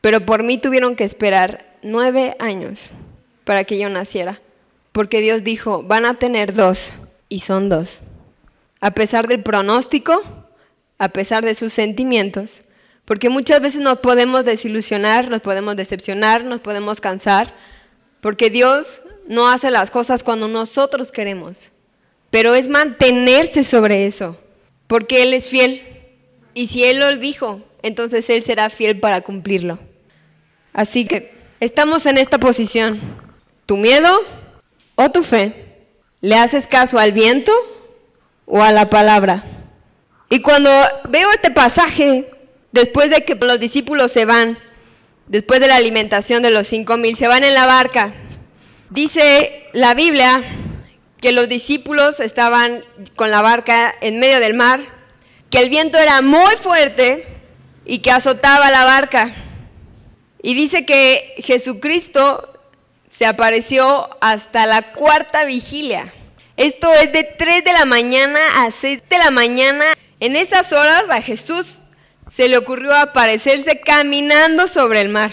[0.01, 2.91] pero por mí tuvieron que esperar nueve años
[3.45, 4.41] para que yo naciera,
[4.91, 6.95] porque Dios dijo, van a tener dos,
[7.29, 8.01] y son dos.
[8.81, 10.21] A pesar del pronóstico,
[10.99, 12.62] a pesar de sus sentimientos,
[13.05, 17.55] porque muchas veces nos podemos desilusionar, nos podemos decepcionar, nos podemos cansar,
[18.23, 21.73] porque Dios no hace las cosas cuando nosotros queremos,
[22.31, 24.39] pero es mantenerse sobre eso,
[24.87, 25.83] porque Él es fiel.
[26.55, 29.81] Y si Él lo dijo, entonces Él será fiel para cumplirlo.
[30.73, 33.01] Así que estamos en esta posición.
[33.67, 34.21] ¿Tu miedo
[34.95, 35.89] o tu fe?
[36.21, 37.53] ¿Le haces caso al viento
[38.47, 39.45] o a la palabra?
[40.31, 40.71] Y cuando
[41.09, 42.31] veo este pasaje,
[42.71, 44.59] después de que los discípulos se van,
[45.27, 48.13] después de la alimentación de los cinco mil, se van en la barca.
[48.91, 50.43] Dice la Biblia
[51.21, 52.85] que los discípulos estaban
[53.17, 54.81] con la barca en medio del mar,
[55.51, 57.25] que el viento era muy fuerte
[57.85, 59.33] y que azotaba la barca.
[60.43, 62.61] Y dice que Jesucristo
[63.09, 66.13] se apareció hasta la cuarta vigilia.
[66.57, 69.85] Esto es de 3 de la mañana a 6 de la mañana.
[70.19, 71.82] En esas horas a Jesús
[72.33, 75.33] se le ocurrió aparecerse caminando sobre el mar.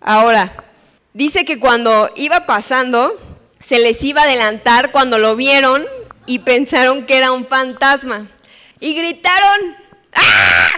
[0.00, 0.52] Ahora,
[1.12, 3.18] dice que cuando iba pasando,
[3.58, 5.84] se les iba a adelantar cuando lo vieron
[6.24, 8.28] y pensaron que era un fantasma.
[8.78, 9.76] Y gritaron,
[10.12, 10.68] ¡ah!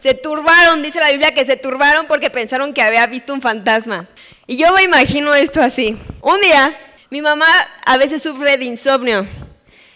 [0.00, 4.06] Se turbaron, dice la Biblia que se turbaron porque pensaron que había visto un fantasma.
[4.46, 5.98] Y yo me imagino esto así.
[6.22, 6.78] Un día,
[7.10, 7.48] mi mamá
[7.84, 9.26] a veces sufre de insomnio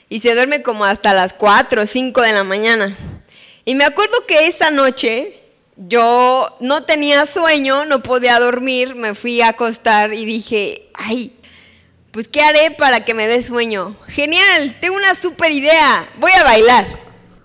[0.08, 2.98] y se duerme como hasta las 4 o 5 de la mañana.
[3.64, 5.40] Y me acuerdo que esa noche
[5.76, 11.38] yo no tenía sueño, no podía dormir, me fui a acostar y dije, ay,
[12.10, 13.96] pues ¿qué haré para que me dé sueño?
[14.08, 16.86] Genial, tengo una super idea, voy a bailar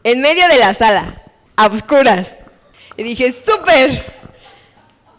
[0.04, 1.22] en medio de la sala,
[1.56, 2.40] a oscuras.
[2.98, 4.16] Y dije, súper.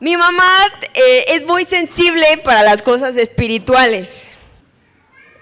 [0.01, 0.53] Mi mamá
[0.95, 4.25] eh, es muy sensible para las cosas espirituales.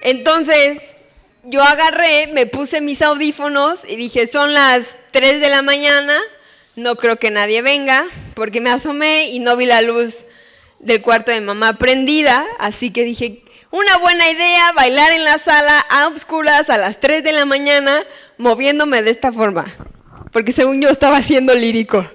[0.02, 0.96] Entonces,
[1.44, 6.20] yo agarré, me puse mis audífonos y dije, son las 3 de la mañana,
[6.74, 10.26] no creo que nadie venga, porque me asomé y no vi la luz
[10.78, 15.80] del cuarto de mamá prendida, así que dije, Una buena idea bailar en la sala
[15.88, 18.04] a oscuras a las 3 de la mañana
[18.36, 19.64] moviéndome de esta forma.
[20.32, 22.06] Porque según yo estaba siendo lírico.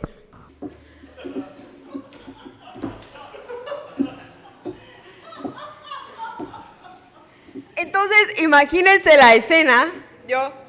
[7.75, 9.91] Entonces, imagínense la escena,
[10.27, 10.60] yo,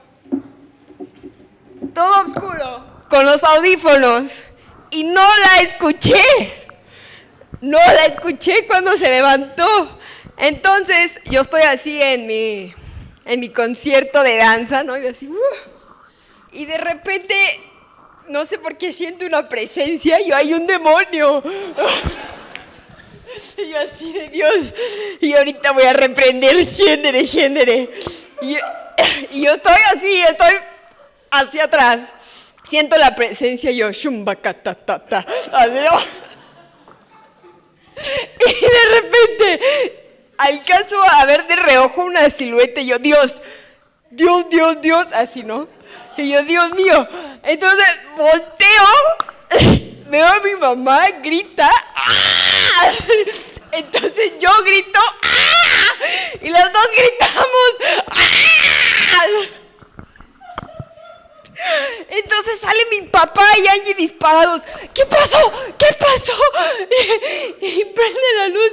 [1.88, 4.44] todo oscuro, con los audífonos,
[4.90, 6.22] y no la escuché.
[7.60, 9.98] No la escuché cuando se levantó.
[10.36, 12.74] Entonces, yo estoy así en mi,
[13.24, 14.96] en mi concierto de danza, ¿no?
[14.96, 15.36] Y así, uh,
[16.52, 17.34] y de repente,
[18.28, 21.42] no sé por qué siento una presencia, y yo hay un demonio.
[23.56, 24.74] Y yo así de Dios,
[25.18, 27.88] y ahorita voy a reprender, shendere, shendere.
[28.42, 28.58] Y,
[29.30, 30.52] y yo estoy así, estoy
[31.32, 32.00] hacia atrás.
[32.68, 35.26] Siento la presencia yo, shumbakatatata.
[37.94, 40.02] Y de repente
[40.38, 43.42] alcanzo a ver de reojo una silueta y yo, Dios,
[44.10, 45.68] Dios, Dios, Dios, así, ¿no?
[46.16, 47.06] Y yo, Dios mío.
[47.42, 52.90] Entonces volteo, veo a mi mamá, grita, ¡ah!
[53.72, 55.94] Entonces yo grito, ¡ah!
[56.40, 57.70] Y las dos gritamos,
[58.08, 59.61] ¡ah!
[62.08, 64.62] Entonces sale mi papá y Angie disparados.
[64.92, 65.52] ¿Qué pasó?
[65.78, 66.32] ¿Qué pasó?
[67.60, 68.72] Y, prende la luz.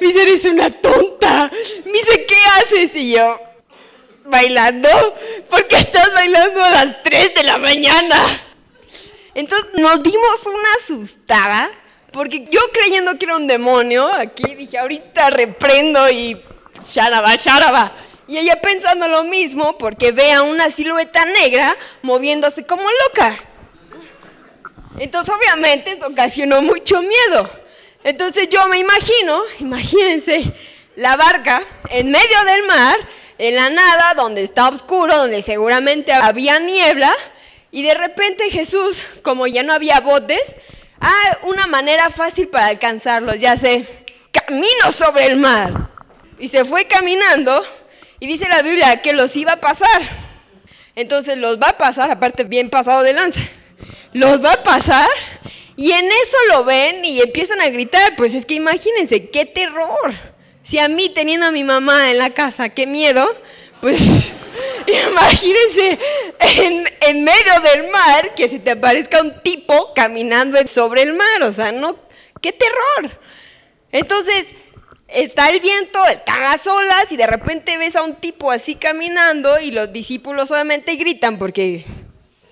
[0.00, 1.50] Dice, eres una tonta.
[1.84, 2.96] Dice, ¿qué haces?
[2.96, 3.40] Y yo,
[4.24, 4.88] bailando.
[5.48, 8.16] ¿Por qué estás bailando a las 3 de la mañana?
[9.34, 11.70] Entonces nos dimos una asustada,
[12.12, 16.40] porque yo creyendo que era un demonio, aquí dije, ahorita reprendo y
[16.86, 17.92] sharaba, sharaba.
[18.26, 23.36] Y ella pensando lo mismo, porque ve a una silueta negra moviéndose como loca.
[24.98, 27.50] Entonces obviamente eso ocasionó mucho miedo.
[28.04, 30.52] Entonces yo me imagino, imagínense,
[30.96, 32.96] la barca en medio del mar,
[33.38, 37.14] en la nada, donde está oscuro, donde seguramente había niebla,
[37.70, 40.56] y de repente Jesús, como ya no había botes,
[41.00, 43.86] ah, una manera fácil para alcanzarlos, ya sé,
[44.30, 45.91] camino sobre el mar.
[46.38, 47.62] Y se fue caminando
[48.20, 50.02] y dice la Biblia que los iba a pasar.
[50.94, 53.40] Entonces los va a pasar, aparte bien pasado de lanza,
[54.12, 55.08] los va a pasar
[55.76, 58.14] y en eso lo ven y empiezan a gritar.
[58.16, 60.12] Pues es que imagínense, qué terror.
[60.62, 63.28] Si a mí teniendo a mi mamá en la casa, qué miedo,
[63.80, 64.00] pues
[65.10, 65.98] imagínense
[66.38, 71.52] en, medio del mar que se te aparezca un tipo caminando sobre el mar, o
[71.52, 71.96] sea, no,
[72.40, 73.18] qué terror.
[73.90, 74.54] Entonces,
[75.14, 79.60] está el viento, están las olas y de repente ves a un tipo así caminando
[79.60, 81.84] y los discípulos obviamente gritan porque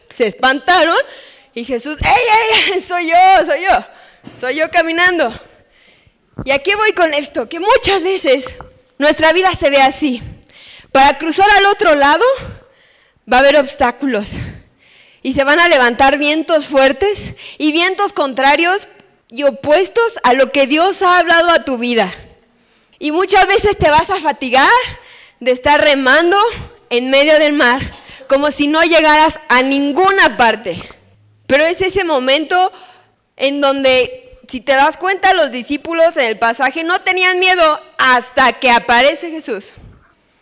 [0.09, 0.97] se espantaron
[1.55, 2.81] y Jesús, ¡ey, ey!
[2.87, 3.85] Soy yo, soy yo,
[4.39, 5.33] soy yo caminando.
[6.45, 7.49] ¿Y a qué voy con esto?
[7.49, 8.57] Que muchas veces
[8.99, 10.23] nuestra vida se ve así.
[10.93, 12.25] Para cruzar al otro lado
[13.31, 14.31] va a haber obstáculos
[15.23, 18.89] y se van a levantar vientos fuertes y vientos contrarios
[19.29, 22.13] y opuestos a lo que Dios ha hablado a tu vida.
[23.03, 24.71] Y muchas veces te vas a fatigar
[25.41, 26.37] de estar remando
[26.91, 27.81] en medio del mar,
[28.29, 30.81] como si no llegaras a ninguna parte.
[31.47, 32.71] Pero es ese momento
[33.39, 38.53] en donde, si te das cuenta, los discípulos en el pasaje no tenían miedo hasta
[38.61, 39.73] que aparece Jesús.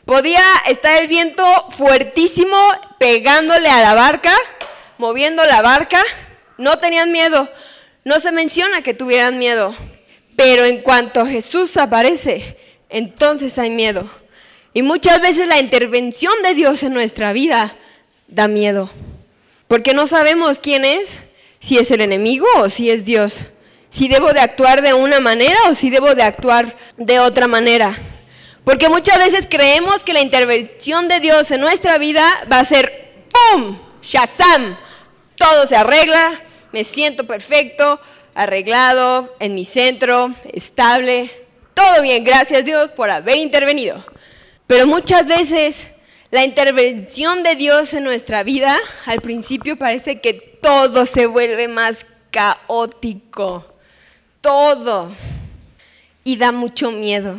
[0.05, 2.59] Podía estar el viento fuertísimo
[2.99, 4.35] pegándole a la barca,
[4.97, 6.03] moviendo la barca.
[6.57, 7.49] No tenían miedo.
[8.05, 9.77] No se menciona que tuvieran miedo.
[10.39, 12.57] Pero en cuanto Jesús aparece,
[12.89, 14.09] entonces hay miedo.
[14.73, 17.75] Y muchas veces la intervención de Dios en nuestra vida
[18.29, 18.89] da miedo.
[19.67, 21.19] Porque no sabemos quién es,
[21.59, 23.47] si es el enemigo o si es Dios.
[23.91, 27.99] Si debo de actuar de una manera o si debo de actuar de otra manera.
[28.63, 33.25] Porque muchas veces creemos que la intervención de Dios en nuestra vida va a ser
[33.33, 33.77] ¡pum!
[34.03, 34.77] ¡Shazam!
[35.35, 38.01] Todo se arregla, me siento perfecto,
[38.39, 41.29] arreglado, en mi centro, estable.
[41.75, 44.05] Todo bien, gracias Dios por haber intervenido.
[44.69, 45.91] Pero muchas veces
[46.31, 52.07] la intervención de Dios en nuestra vida, al principio parece que todo se vuelve más
[52.31, 53.67] caótico.
[54.41, 55.13] Todo.
[56.23, 57.39] Y da mucho miedo.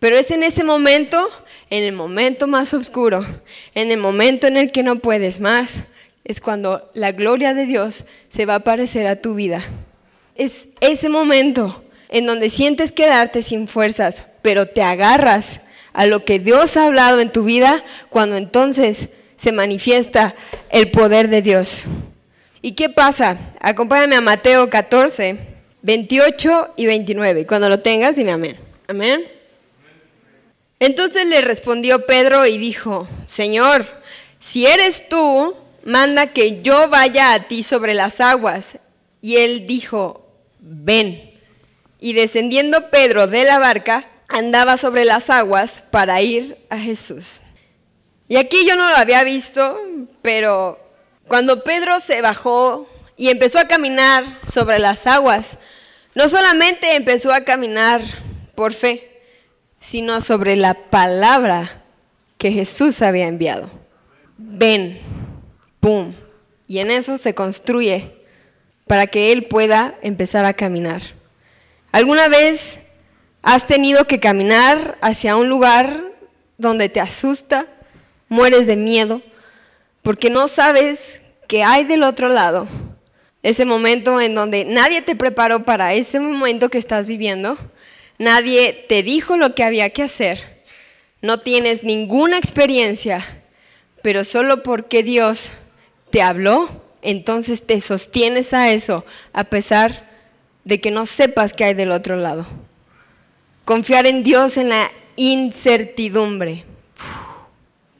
[0.00, 1.28] Pero es en ese momento,
[1.70, 3.24] en el momento más oscuro,
[3.72, 5.82] en el momento en el que no puedes más,
[6.24, 9.62] es cuando la gloria de Dios se va a aparecer a tu vida.
[10.38, 15.60] Es ese momento en donde sientes quedarte sin fuerzas, pero te agarras
[15.92, 20.34] a lo que Dios ha hablado en tu vida, cuando entonces se manifiesta
[20.70, 21.84] el poder de Dios.
[22.62, 23.36] ¿Y qué pasa?
[23.60, 25.36] Acompáñame a Mateo 14,
[25.82, 27.46] 28 y 29.
[27.46, 28.56] Cuando lo tengas, dime amén.
[28.86, 29.24] Amén.
[30.80, 33.86] Entonces le respondió Pedro y dijo, Señor,
[34.38, 38.78] si eres tú, manda que yo vaya a ti sobre las aguas.
[39.20, 40.27] Y él dijo,
[40.60, 41.32] ven.
[42.00, 47.40] Y descendiendo Pedro de la barca, andaba sobre las aguas para ir a Jesús.
[48.28, 49.80] Y aquí yo no lo había visto,
[50.22, 50.78] pero
[51.26, 55.58] cuando Pedro se bajó y empezó a caminar sobre las aguas,
[56.14, 58.02] no solamente empezó a caminar
[58.54, 59.22] por fe,
[59.80, 61.84] sino sobre la palabra
[62.36, 63.70] que Jesús había enviado.
[64.36, 65.00] Ven,
[65.80, 66.14] pum.
[66.66, 68.17] Y en eso se construye
[68.88, 71.02] para que Él pueda empezar a caminar.
[71.92, 72.80] ¿Alguna vez
[73.42, 76.02] has tenido que caminar hacia un lugar
[76.56, 77.66] donde te asusta,
[78.28, 79.22] mueres de miedo,
[80.02, 82.66] porque no sabes qué hay del otro lado?
[83.42, 87.56] Ese momento en donde nadie te preparó para ese momento que estás viviendo,
[88.18, 90.62] nadie te dijo lo que había que hacer,
[91.22, 93.24] no tienes ninguna experiencia,
[94.02, 95.50] pero solo porque Dios
[96.10, 100.08] te habló, entonces te sostienes a eso, a pesar
[100.64, 102.46] de que no sepas qué hay del otro lado.
[103.64, 106.64] Confiar en Dios en la incertidumbre.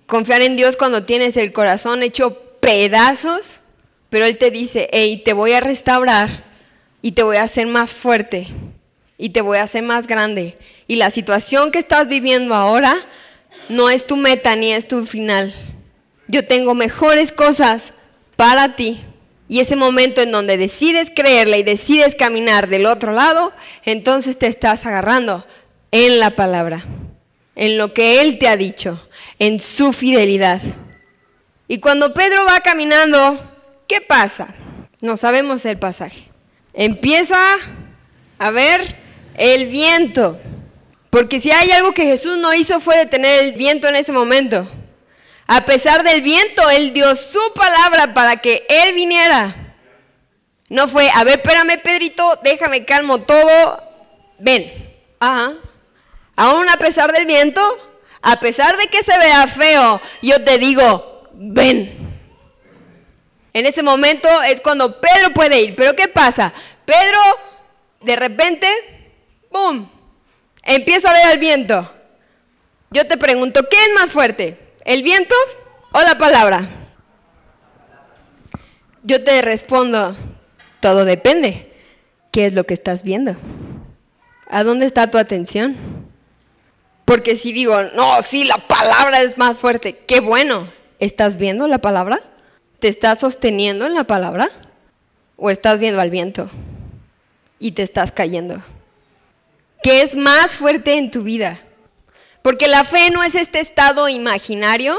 [0.07, 3.61] Confiar en Dios cuando tienes el corazón hecho pedazos,
[4.09, 6.45] pero Él te dice, hey, te voy a restaurar
[7.03, 8.49] y te voy a hacer más fuerte
[9.19, 10.57] y te voy a hacer más grande.
[10.87, 12.97] Y la situación que estás viviendo ahora
[13.69, 15.55] no es tu meta ni es tu final.
[16.29, 17.93] Yo tengo mejores cosas
[18.39, 19.01] para ti.
[19.49, 23.53] Y ese momento en donde decides creerle y decides caminar del otro lado,
[23.85, 25.45] entonces te estás agarrando
[25.91, 26.85] en la palabra,
[27.57, 29.05] en lo que Él te ha dicho,
[29.41, 30.63] en su fidelidad.
[31.67, 33.41] Y cuando Pedro va caminando,
[33.89, 34.55] ¿qué pasa?
[35.01, 36.31] No sabemos el pasaje.
[36.75, 37.39] Empieza
[38.39, 38.97] a ver
[39.35, 40.39] el viento.
[41.11, 44.71] Porque si hay algo que Jesús no hizo fue detener el viento en ese momento.
[45.51, 49.57] A pesar del viento, Él dio su palabra para que Él viniera.
[50.69, 53.83] No fue, a ver, espérame, Pedrito, déjame calmo todo,
[54.39, 54.71] ven.
[55.19, 55.55] Ajá.
[56.37, 57.63] Aún a pesar del viento,
[58.21, 61.97] a pesar de que se vea feo, yo te digo, ven.
[63.55, 65.75] En ese momento es cuando Pedro puede ir.
[65.75, 66.53] Pero ¿qué pasa?
[66.85, 67.21] Pedro,
[68.03, 68.69] de repente,
[69.51, 69.91] ¡boom!
[70.63, 71.91] Empieza a ver el viento.
[72.91, 74.68] Yo te pregunto, ¿qué es más fuerte?
[74.89, 75.35] ¿El viento
[75.93, 76.67] o la palabra?
[79.03, 80.17] Yo te respondo,
[80.81, 81.71] todo depende.
[82.33, 83.37] ¿Qué es lo que estás viendo?
[84.49, 85.77] ¿A dónde está tu atención?
[87.05, 90.67] Porque si digo, no, sí, la palabra es más fuerte, qué bueno.
[91.01, 92.23] ¿Estás viendo la palabra?
[92.79, 94.49] ¿Te estás sosteniendo en la palabra?
[95.37, 96.49] ¿O estás viendo al viento
[97.59, 98.63] y te estás cayendo?
[99.83, 101.61] ¿Qué es más fuerte en tu vida?
[102.49, 104.99] Porque la fe no es este estado imaginario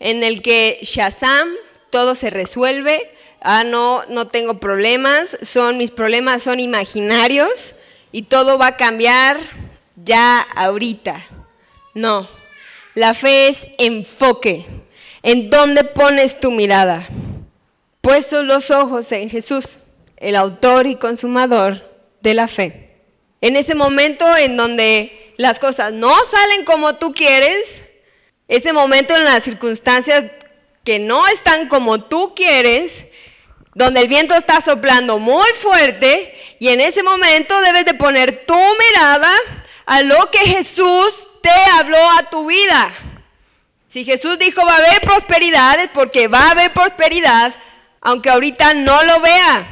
[0.00, 1.46] en el que Shazam,
[1.90, 7.76] todo se resuelve, ah, no, no tengo problemas, son mis problemas son imaginarios
[8.10, 9.38] y todo va a cambiar
[9.94, 11.24] ya ahorita.
[11.94, 12.28] No,
[12.96, 14.66] la fe es enfoque.
[15.22, 17.06] ¿En dónde pones tu mirada?
[18.00, 19.78] Puestos los ojos en Jesús,
[20.16, 21.88] el autor y consumador
[22.22, 22.90] de la fe.
[23.40, 27.82] En ese momento en donde las cosas no salen como tú quieres,
[28.48, 30.24] ese momento en las circunstancias
[30.84, 33.06] que no están como tú quieres,
[33.74, 38.58] donde el viento está soplando muy fuerte y en ese momento debes de poner tu
[38.58, 39.32] mirada
[39.86, 42.92] a lo que Jesús te habló a tu vida.
[43.88, 47.54] Si Jesús dijo va a haber prosperidad es porque va a haber prosperidad,
[48.00, 49.66] aunque ahorita no lo vea.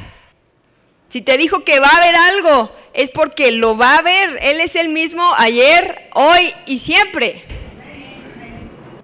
[1.09, 4.39] Si te dijo que va a haber algo, es porque lo va a ver.
[4.41, 7.43] Él es el mismo ayer, hoy y siempre.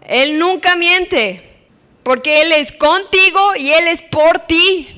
[0.08, 1.42] Él nunca miente,
[2.04, 4.94] porque Él es contigo y Él es por ti.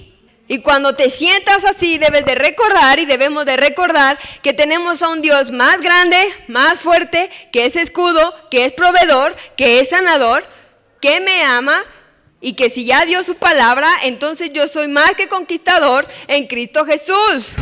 [0.48, 5.10] Y cuando te sientas así, debes de recordar y debemos de recordar que tenemos a
[5.10, 6.18] un Dios más grande,
[6.48, 10.44] más fuerte, que es escudo, que es proveedor, que es sanador,
[11.02, 11.84] que me ama
[12.42, 16.84] y que si ya dio su palabra, entonces yo soy más que conquistador en Cristo
[16.84, 17.56] Jesús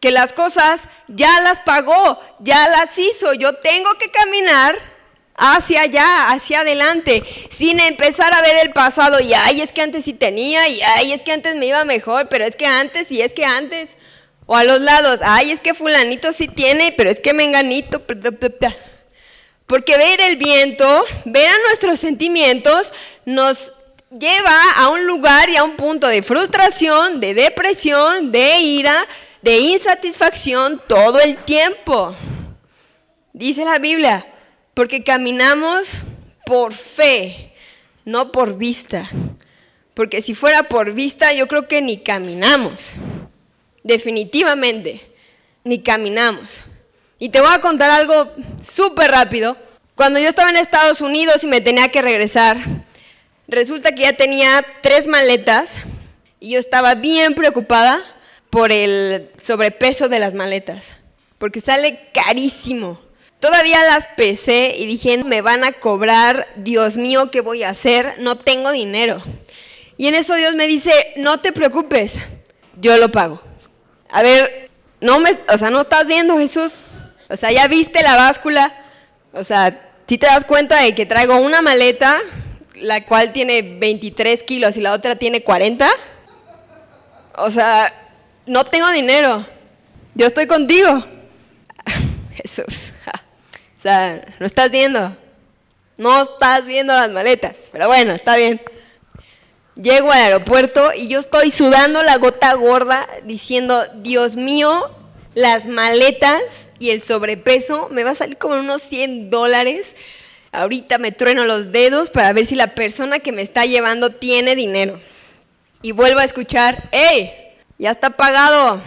[0.00, 3.34] que las cosas ya las pagó, ya las hizo.
[3.34, 4.76] Yo tengo que caminar
[5.36, 10.04] hacia allá, hacia adelante, sin empezar a ver el pasado y ay, es que antes
[10.04, 13.20] sí tenía y ay, es que antes me iba mejor, pero es que antes y
[13.20, 13.90] es que antes.
[14.46, 18.02] O a los lados, ay, es que fulanito sí tiene, pero es que menganito.
[19.66, 22.92] Porque ver el viento, ver a nuestros sentimientos,
[23.24, 23.72] nos
[24.10, 29.06] lleva a un lugar y a un punto de frustración, de depresión, de ira,
[29.42, 32.14] de insatisfacción todo el tiempo.
[33.32, 34.26] Dice la Biblia,
[34.74, 35.94] porque caminamos
[36.44, 37.52] por fe,
[38.04, 39.08] no por vista.
[39.94, 42.90] Porque si fuera por vista, yo creo que ni caminamos.
[43.82, 45.00] Definitivamente,
[45.64, 46.62] ni caminamos.
[47.18, 48.32] Y te voy a contar algo
[48.68, 49.56] súper rápido.
[49.94, 52.56] Cuando yo estaba en Estados Unidos y me tenía que regresar,
[53.46, 55.76] resulta que ya tenía tres maletas
[56.38, 58.02] y yo estaba bien preocupada
[58.50, 60.92] por el sobrepeso de las maletas,
[61.38, 63.00] porque sale carísimo.
[63.38, 68.16] Todavía las pesé y dije, me van a cobrar, Dios mío, ¿qué voy a hacer?
[68.18, 69.22] No tengo dinero.
[69.96, 72.18] Y en eso Dios me dice, no te preocupes,
[72.80, 73.40] yo lo pago.
[74.10, 74.70] A ver,
[75.00, 76.82] no me, o sea, no estás viendo Jesús.
[77.28, 78.74] O sea, ya viste la báscula.
[79.32, 82.20] O sea, si te das cuenta de que traigo una maleta,
[82.74, 85.88] la cual tiene 23 kilos y la otra tiene 40.
[87.36, 87.99] O sea,
[88.50, 89.46] no tengo dinero.
[90.16, 91.04] Yo estoy contigo.
[92.34, 92.90] Jesús.
[93.78, 95.16] O sea, no estás viendo.
[95.96, 97.68] No estás viendo las maletas.
[97.70, 98.60] Pero bueno, está bien.
[99.80, 104.90] Llego al aeropuerto y yo estoy sudando la gota gorda diciendo, Dios mío,
[105.34, 109.94] las maletas y el sobrepeso me va a salir como unos 100 dólares.
[110.50, 114.56] Ahorita me trueno los dedos para ver si la persona que me está llevando tiene
[114.56, 115.00] dinero.
[115.82, 117.39] Y vuelvo a escuchar, ¡hey!
[117.80, 118.78] Ya está pagado.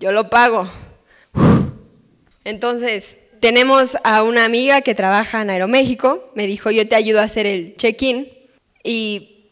[0.00, 0.68] Yo lo pago.
[2.42, 6.28] Entonces, tenemos a una amiga que trabaja en Aeroméxico.
[6.34, 8.28] Me dijo, yo te ayudo a hacer el check-in.
[8.82, 9.46] Y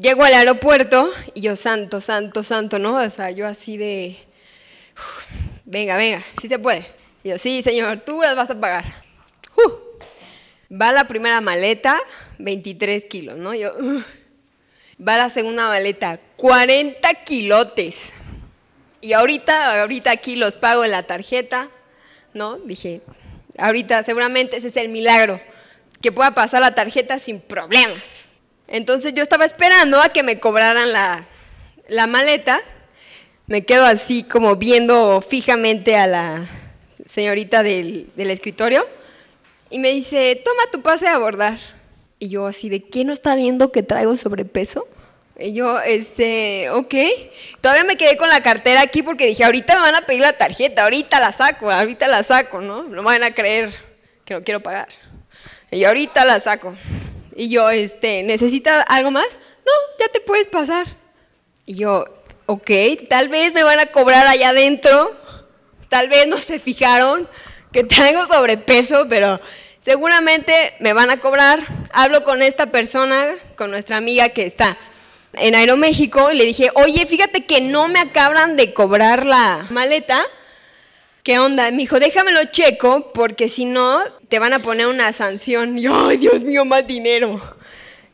[0.00, 3.02] llego al aeropuerto y yo, santo, santo, santo, ¿no?
[3.02, 4.16] O sea, yo así de,
[5.64, 6.86] venga, venga, sí se puede.
[7.24, 8.84] Y yo, sí, señor, tú las vas a pagar.
[10.70, 11.98] va la primera maleta,
[12.38, 13.54] 23 kilos, ¿no?
[13.54, 13.72] Yo,
[15.00, 18.12] va la segunda maleta, 40 kilotes.
[19.06, 21.68] Y ahorita, ahorita aquí los pago en la tarjeta,
[22.34, 22.56] ¿no?
[22.56, 23.02] Dije,
[23.56, 25.40] ahorita seguramente ese es el milagro,
[26.02, 28.00] que pueda pasar la tarjeta sin problemas.
[28.66, 31.24] Entonces yo estaba esperando a que me cobraran la,
[32.08, 32.60] maleta.
[33.46, 36.48] Me quedo así como viendo fijamente a la
[37.06, 38.88] señorita del, escritorio
[39.70, 41.60] y me dice, toma tu pase a abordar.
[42.18, 44.88] Y yo así, ¿de quién no está viendo que traigo sobrepeso?
[45.38, 46.94] Y yo, este, ok.
[47.60, 50.32] Todavía me quedé con la cartera aquí porque dije, ahorita me van a pedir la
[50.32, 52.84] tarjeta, ahorita la saco, ahorita la saco, ¿no?
[52.84, 53.70] No me van a creer
[54.24, 54.88] que no quiero pagar.
[55.70, 56.74] Y yo, ahorita la saco.
[57.34, 59.38] Y yo, este, ¿necesitas algo más?
[59.66, 60.86] No, ya te puedes pasar.
[61.66, 62.06] Y yo,
[62.46, 62.70] ok,
[63.10, 65.14] tal vez me van a cobrar allá adentro,
[65.90, 67.28] tal vez no se fijaron
[67.72, 69.38] que tengo sobrepeso, pero
[69.80, 71.60] seguramente me van a cobrar.
[71.92, 74.78] Hablo con esta persona, con nuestra amiga que está
[75.36, 80.24] en Aeroméxico, y le dije, oye, fíjate que no me acaban de cobrar la maleta.
[81.22, 81.70] ¿Qué onda?
[81.70, 85.78] Me dijo, déjamelo checo, porque si no, te van a poner una sanción.
[85.78, 87.40] Y yo, ay, Dios mío, más dinero.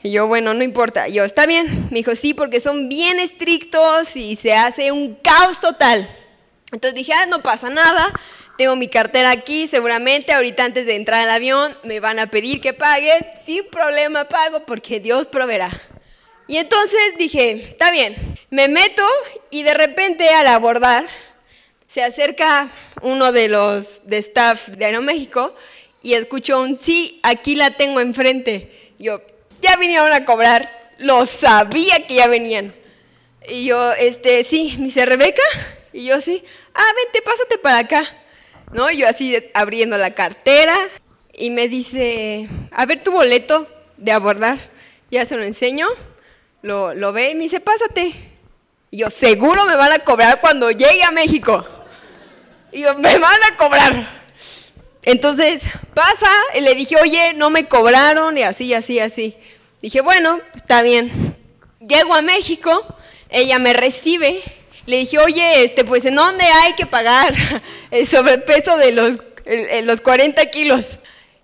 [0.02, 1.08] Y yo, bueno, no importa.
[1.08, 1.88] yo, está bien.
[1.90, 6.08] Me dijo, sí, porque son bien estrictos y se hace un caos total.
[6.72, 8.12] Entonces dije, ah, no pasa nada.
[8.58, 12.60] Tengo mi cartera aquí, seguramente ahorita antes de entrar al avión me van a pedir
[12.60, 13.30] que pague.
[13.40, 15.70] Sin problema pago porque Dios proveerá.
[16.52, 18.14] Y entonces dije, está bien.
[18.50, 19.02] Me meto
[19.48, 21.06] y de repente al abordar
[21.88, 22.68] se acerca
[23.00, 25.54] uno de los de staff de Aeroméxico
[26.02, 28.92] y escucho un sí, aquí la tengo enfrente.
[28.98, 29.22] Yo,
[29.62, 32.74] ya vinieron a cobrar, lo sabía que ya venían.
[33.48, 35.40] Y yo, este, sí, me dice Rebeca,
[35.90, 36.44] y yo sí,
[36.74, 38.04] ah, vente, pásate para acá.
[38.74, 38.90] ¿No?
[38.90, 40.76] Y yo así abriendo la cartera
[41.32, 44.58] y me dice, a ver tu boleto de abordar.
[45.10, 45.88] Ya se lo enseño,
[46.62, 48.12] lo, lo ve y me dice, pásate.
[48.90, 51.66] Y yo, seguro me van a cobrar cuando llegue a México.
[52.70, 54.22] Y yo, me van a cobrar.
[55.04, 59.36] Entonces pasa, y le dije, oye, no me cobraron, y así, así, así.
[59.80, 61.36] Dije, bueno, está bien.
[61.80, 62.86] Llego a México,
[63.28, 64.42] ella me recibe,
[64.86, 67.34] le dije, oye, este, pues ¿en dónde hay que pagar
[67.90, 69.18] el sobrepeso de los,
[69.82, 70.98] los 40 kilos?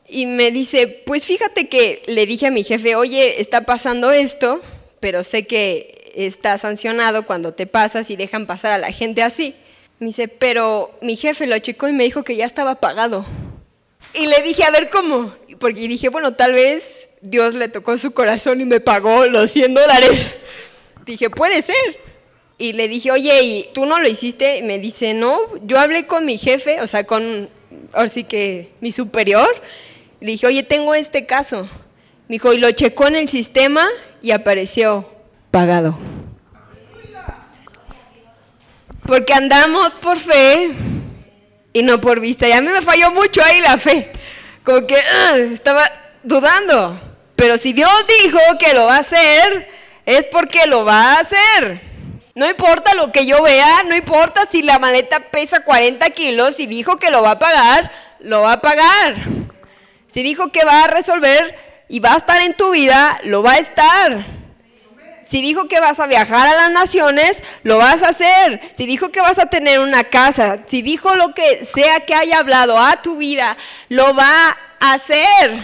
[0.06, 4.62] Y me dice, pues fíjate que le dije a mi jefe, oye, está pasando esto,
[5.00, 9.54] pero sé que está sancionado cuando te pasas y dejan pasar a la gente así.
[9.98, 13.24] Me dice, pero mi jefe lo checó y me dijo que ya estaba pagado.
[14.14, 15.34] Y le dije, a ver cómo.
[15.58, 19.74] Porque dije, bueno, tal vez Dios le tocó su corazón y me pagó los 100
[19.74, 20.34] dólares.
[21.04, 21.76] Dije, puede ser.
[22.58, 24.58] Y le dije, oye, ¿y tú no lo hiciste?
[24.58, 27.48] Y me dice, no, yo hablé con mi jefe, o sea, con,
[27.92, 29.48] ahora sí que mi superior.
[30.20, 31.68] Le dije, oye, tengo este caso.
[32.28, 33.86] Dijo, y lo checó en el sistema
[34.20, 35.08] y apareció
[35.50, 35.98] pagado.
[39.06, 40.70] Porque andamos por fe
[41.72, 42.46] y no por vista.
[42.46, 44.12] Y a mí me falló mucho ahí la fe.
[44.62, 44.96] Como que
[45.52, 45.90] estaba
[46.22, 47.00] dudando.
[47.34, 47.90] Pero si Dios
[48.22, 49.70] dijo que lo va a hacer,
[50.04, 51.80] es porque lo va a hacer.
[52.34, 56.66] No importa lo que yo vea, no importa si la maleta pesa 40 kilos y
[56.66, 59.16] dijo que lo va a pagar, lo va a pagar.
[60.06, 63.52] Si dijo que va a resolver y va a estar en tu vida, lo va
[63.52, 64.38] a estar.
[65.22, 68.62] Si dijo que vas a viajar a las naciones, lo vas a hacer.
[68.74, 72.38] Si dijo que vas a tener una casa, si dijo lo que sea que haya
[72.38, 73.56] hablado a tu vida,
[73.90, 75.62] lo va a hacer.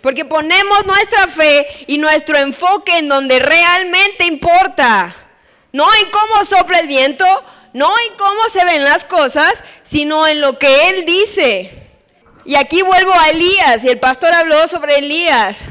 [0.00, 5.14] Porque ponemos nuestra fe y nuestro enfoque en donde realmente importa.
[5.72, 7.26] No en cómo sopla el viento,
[7.72, 11.87] no en cómo se ven las cosas, sino en lo que Él dice.
[12.44, 15.66] Y aquí vuelvo a Elías, y el pastor habló sobre Elías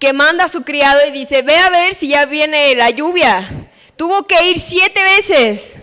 [0.00, 3.68] que manda a su criado y dice, ve a ver si ya viene la lluvia.
[3.96, 5.74] Tuvo que ir siete veces,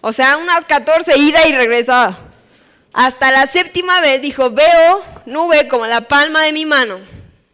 [0.00, 2.18] o sea, unas 14 ida y regresada.
[2.94, 6.98] Hasta la séptima vez dijo, veo nube como la palma de mi mano.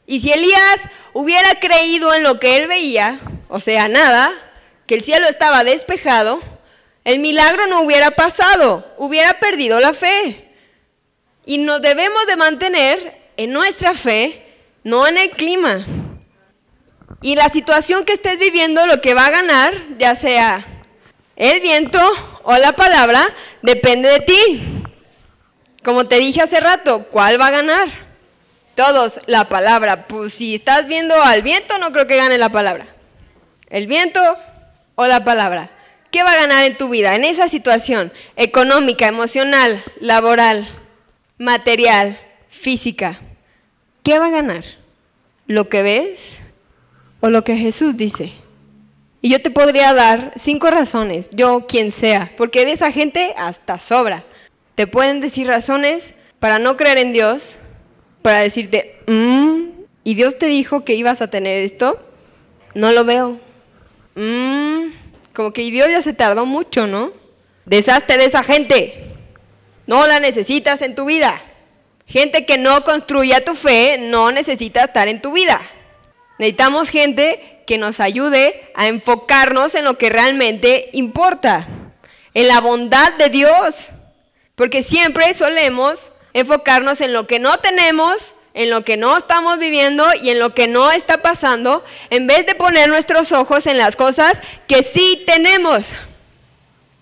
[0.06, 3.18] Y si Elías hubiera creído en lo que él veía,
[3.48, 4.32] o sea, nada,
[4.86, 6.40] que el cielo estaba despejado,
[7.02, 10.45] el milagro no hubiera pasado, hubiera perdido la fe.
[11.46, 14.42] Y nos debemos de mantener en nuestra fe
[14.86, 15.84] no en el clima.
[17.22, 20.64] Y la situación que estés viviendo, lo que va a ganar, ya sea
[21.34, 22.00] el viento
[22.44, 23.26] o la palabra,
[23.62, 24.62] depende de ti.
[25.82, 27.88] Como te dije hace rato, ¿cuál va a ganar?
[28.76, 30.06] Todos, la palabra.
[30.06, 32.86] Pues si estás viendo al viento, no creo que gane la palabra.
[33.70, 34.20] El viento
[34.94, 35.70] o la palabra.
[36.12, 37.16] ¿Qué va a ganar en tu vida?
[37.16, 40.68] En esa situación económica, emocional, laboral,
[41.38, 42.18] material,
[42.48, 43.20] física.
[44.02, 44.64] ¿Qué va a ganar?
[45.46, 46.40] ¿Lo que ves
[47.20, 48.32] o lo que Jesús dice?
[49.20, 53.78] Y yo te podría dar cinco razones, yo quien sea, porque de esa gente hasta
[53.78, 54.24] sobra.
[54.74, 57.56] Te pueden decir razones para no creer en Dios,
[58.22, 59.68] para decirte, mm,
[60.04, 61.98] ¿y Dios te dijo que ibas a tener esto?
[62.74, 63.40] No lo veo.
[64.14, 64.92] Mm,
[65.34, 67.12] como que Dios ya se tardó mucho, ¿no?
[67.64, 69.05] Deshazte de esa gente.
[69.86, 71.40] No la necesitas en tu vida.
[72.06, 75.60] Gente que no construya tu fe no necesita estar en tu vida.
[76.38, 81.66] Necesitamos gente que nos ayude a enfocarnos en lo que realmente importa,
[82.34, 83.90] en la bondad de Dios.
[84.54, 90.06] Porque siempre solemos enfocarnos en lo que no tenemos, en lo que no estamos viviendo
[90.20, 93.96] y en lo que no está pasando, en vez de poner nuestros ojos en las
[93.96, 95.92] cosas que sí tenemos.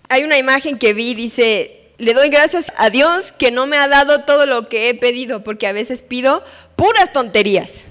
[0.09, 3.87] Hay una imagen que vi, dice, le doy gracias a Dios que no me ha
[3.87, 6.43] dado todo lo que he pedido, porque a veces pido
[6.75, 7.83] puras tonterías.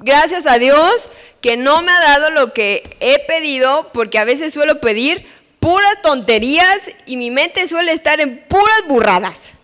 [0.00, 1.08] Gracias a Dios
[1.40, 5.26] que no me ha dado lo que he pedido, porque a veces suelo pedir
[5.58, 9.54] puras tonterías y mi mente suele estar en puras burradas.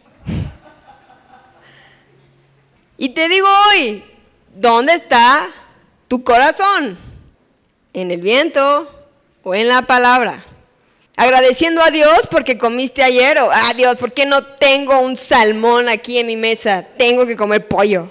[2.99, 4.05] Y te digo hoy,
[4.55, 5.49] ¿dónde está
[6.09, 6.99] tu corazón?
[7.93, 8.89] ¿En el viento
[9.43, 10.45] o en la palabra?
[11.17, 15.89] Agradeciendo a Dios porque comiste ayer o, ah Dios, ¿por qué no tengo un salmón
[15.89, 16.87] aquí en mi mesa?
[16.97, 18.11] Tengo que comer pollo.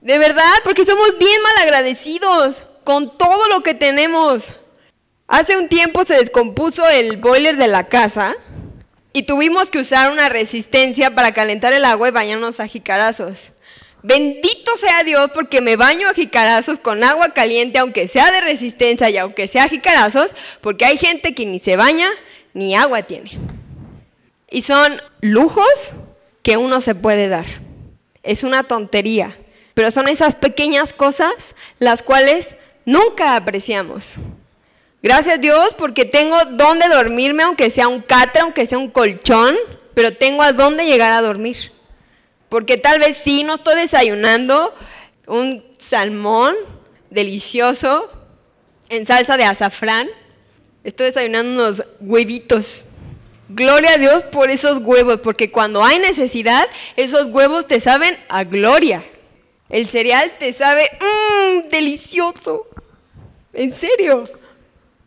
[0.00, 4.46] De verdad, porque somos bien mal agradecidos con todo lo que tenemos.
[5.28, 8.34] Hace un tiempo se descompuso el boiler de la casa
[9.12, 13.50] y tuvimos que usar una resistencia para calentar el agua y bañarnos a jicarazos.
[14.06, 19.10] Bendito sea Dios porque me baño a jicarazos con agua caliente, aunque sea de resistencia
[19.10, 22.08] y aunque sea jicarazos, porque hay gente que ni se baña
[22.54, 23.32] ni agua tiene.
[24.48, 25.66] Y son lujos
[26.44, 27.46] que uno se puede dar.
[28.22, 29.36] Es una tontería,
[29.74, 32.54] pero son esas pequeñas cosas las cuales
[32.84, 34.18] nunca apreciamos.
[35.02, 39.56] Gracias Dios porque tengo donde dormirme, aunque sea un catre, aunque sea un colchón,
[39.94, 41.72] pero tengo a dónde llegar a dormir.
[42.48, 44.74] Porque tal vez sí, no estoy desayunando
[45.26, 46.54] un salmón
[47.10, 48.10] delicioso
[48.88, 50.08] en salsa de azafrán.
[50.84, 52.84] Estoy desayunando unos huevitos.
[53.48, 56.66] Gloria a Dios por esos huevos, porque cuando hay necesidad,
[56.96, 59.04] esos huevos te saben a gloria.
[59.68, 62.66] El cereal te sabe mmm, delicioso.
[63.52, 64.28] En serio.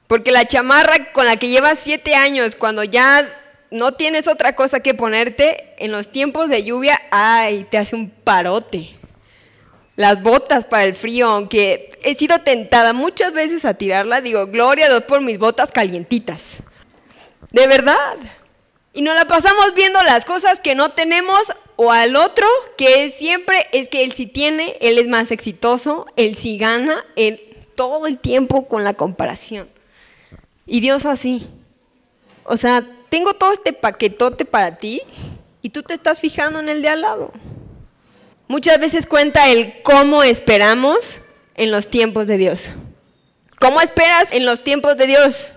[0.07, 3.29] Porque la chamarra con la que llevas siete años, cuando ya
[3.72, 8.09] no tienes otra cosa que ponerte, en los tiempos de lluvia, ay, te hace un
[8.09, 8.95] parote.
[9.95, 14.86] Las botas para el frío, aunque he sido tentada muchas veces a tirarla, digo, gloria
[14.86, 16.39] a Dios por mis botas calientitas.
[17.51, 18.17] De verdad.
[18.93, 21.41] Y nos la pasamos viendo las cosas que no tenemos
[21.76, 22.47] o al otro
[22.78, 27.57] que siempre es que él sí tiene, él es más exitoso, él sí gana, él
[27.76, 29.70] todo el tiempo con la comparación.
[30.65, 31.47] Y Dios así.
[32.43, 35.01] O sea, tengo todo este paquetote para ti
[35.62, 37.32] y tú te estás fijando en el de al lado.
[38.47, 41.20] Muchas veces cuenta el cómo esperamos
[41.55, 42.70] en los tiempos de Dios.
[43.60, 45.51] ¿Cómo esperas en los tiempos de Dios?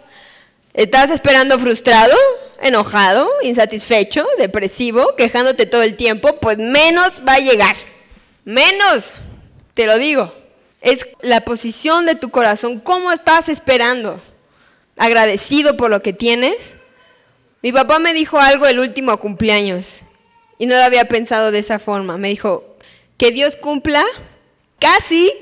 [0.74, 2.16] ¿Estás esperando frustrado,
[2.61, 6.38] enojado, insatisfecho, depresivo, quejándote todo el tiempo?
[6.40, 7.76] Pues menos va a llegar.
[8.44, 9.12] Menos,
[9.74, 10.34] te lo digo.
[10.80, 12.80] Es la posición de tu corazón.
[12.80, 14.20] ¿Cómo estás esperando?
[14.96, 16.76] ¿Agradecido por lo que tienes?
[17.62, 20.00] Mi papá me dijo algo el último cumpleaños
[20.58, 22.18] y no lo había pensado de esa forma.
[22.18, 22.72] Me dijo,
[23.22, 24.04] que Dios cumpla
[24.80, 25.32] casi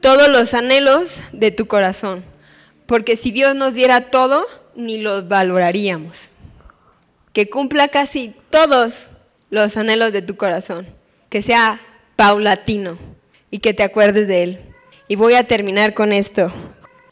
[0.00, 2.24] todos los anhelos de tu corazón.
[2.86, 6.30] Porque si Dios nos diera todo, ni los valoraríamos.
[7.34, 9.08] Que cumpla casi todos
[9.50, 10.86] los anhelos de tu corazón.
[11.28, 11.78] Que sea
[12.16, 12.96] paulatino
[13.50, 14.60] y que te acuerdes de Él.
[15.08, 16.50] Y voy a terminar con esto.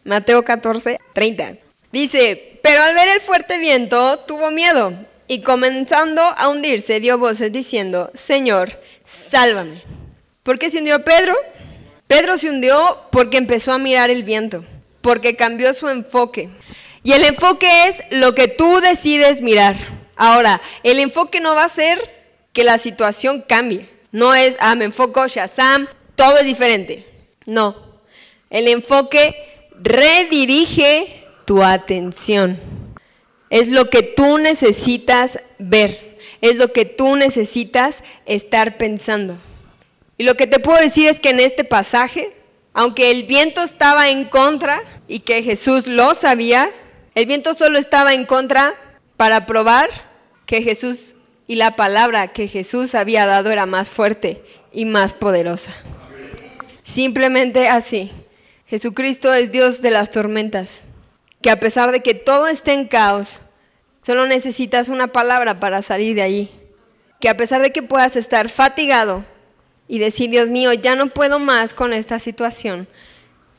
[0.05, 1.57] Mateo 14, 30.
[1.93, 4.95] Dice, pero al ver el fuerte viento tuvo miedo
[5.29, 9.83] y comenzando a hundirse dio voces diciendo, Señor, sálvame.
[10.43, 11.37] ¿Por qué se hundió Pedro?
[12.07, 14.65] Pedro se hundió porque empezó a mirar el viento,
[15.03, 16.49] porque cambió su enfoque.
[17.03, 19.77] Y el enfoque es lo que tú decides mirar.
[20.17, 22.01] Ahora, el enfoque no va a ser
[22.55, 23.91] que la situación cambie.
[24.11, 25.87] No es, ah, me enfoco, Shazam,
[26.17, 27.07] todo es diferente.
[27.45, 27.77] No.
[28.49, 32.59] El enfoque redirige tu atención.
[33.51, 36.19] Es lo que tú necesitas ver.
[36.41, 39.39] Es lo que tú necesitas estar pensando.
[40.19, 42.33] Y lo que te puedo decir es que en este pasaje,
[42.73, 46.71] aunque el viento estaba en contra y que Jesús lo sabía,
[47.15, 48.75] el viento solo estaba en contra
[49.17, 49.89] para probar
[50.47, 51.15] que Jesús
[51.47, 54.43] y la palabra que Jesús había dado era más fuerte
[54.73, 55.73] y más poderosa.
[56.83, 58.11] Simplemente así.
[58.67, 60.83] Jesucristo es Dios de las tormentas,
[61.45, 63.39] que a pesar de que todo esté en caos,
[64.01, 66.51] solo necesitas una palabra para salir de allí.
[67.21, 69.27] Que a pesar de que puedas estar fatigado,
[69.87, 72.89] y decir, Dios mío, ya no puedo más con esta situación.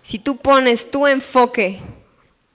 [0.02, 1.78] Si tú pones tu enfoque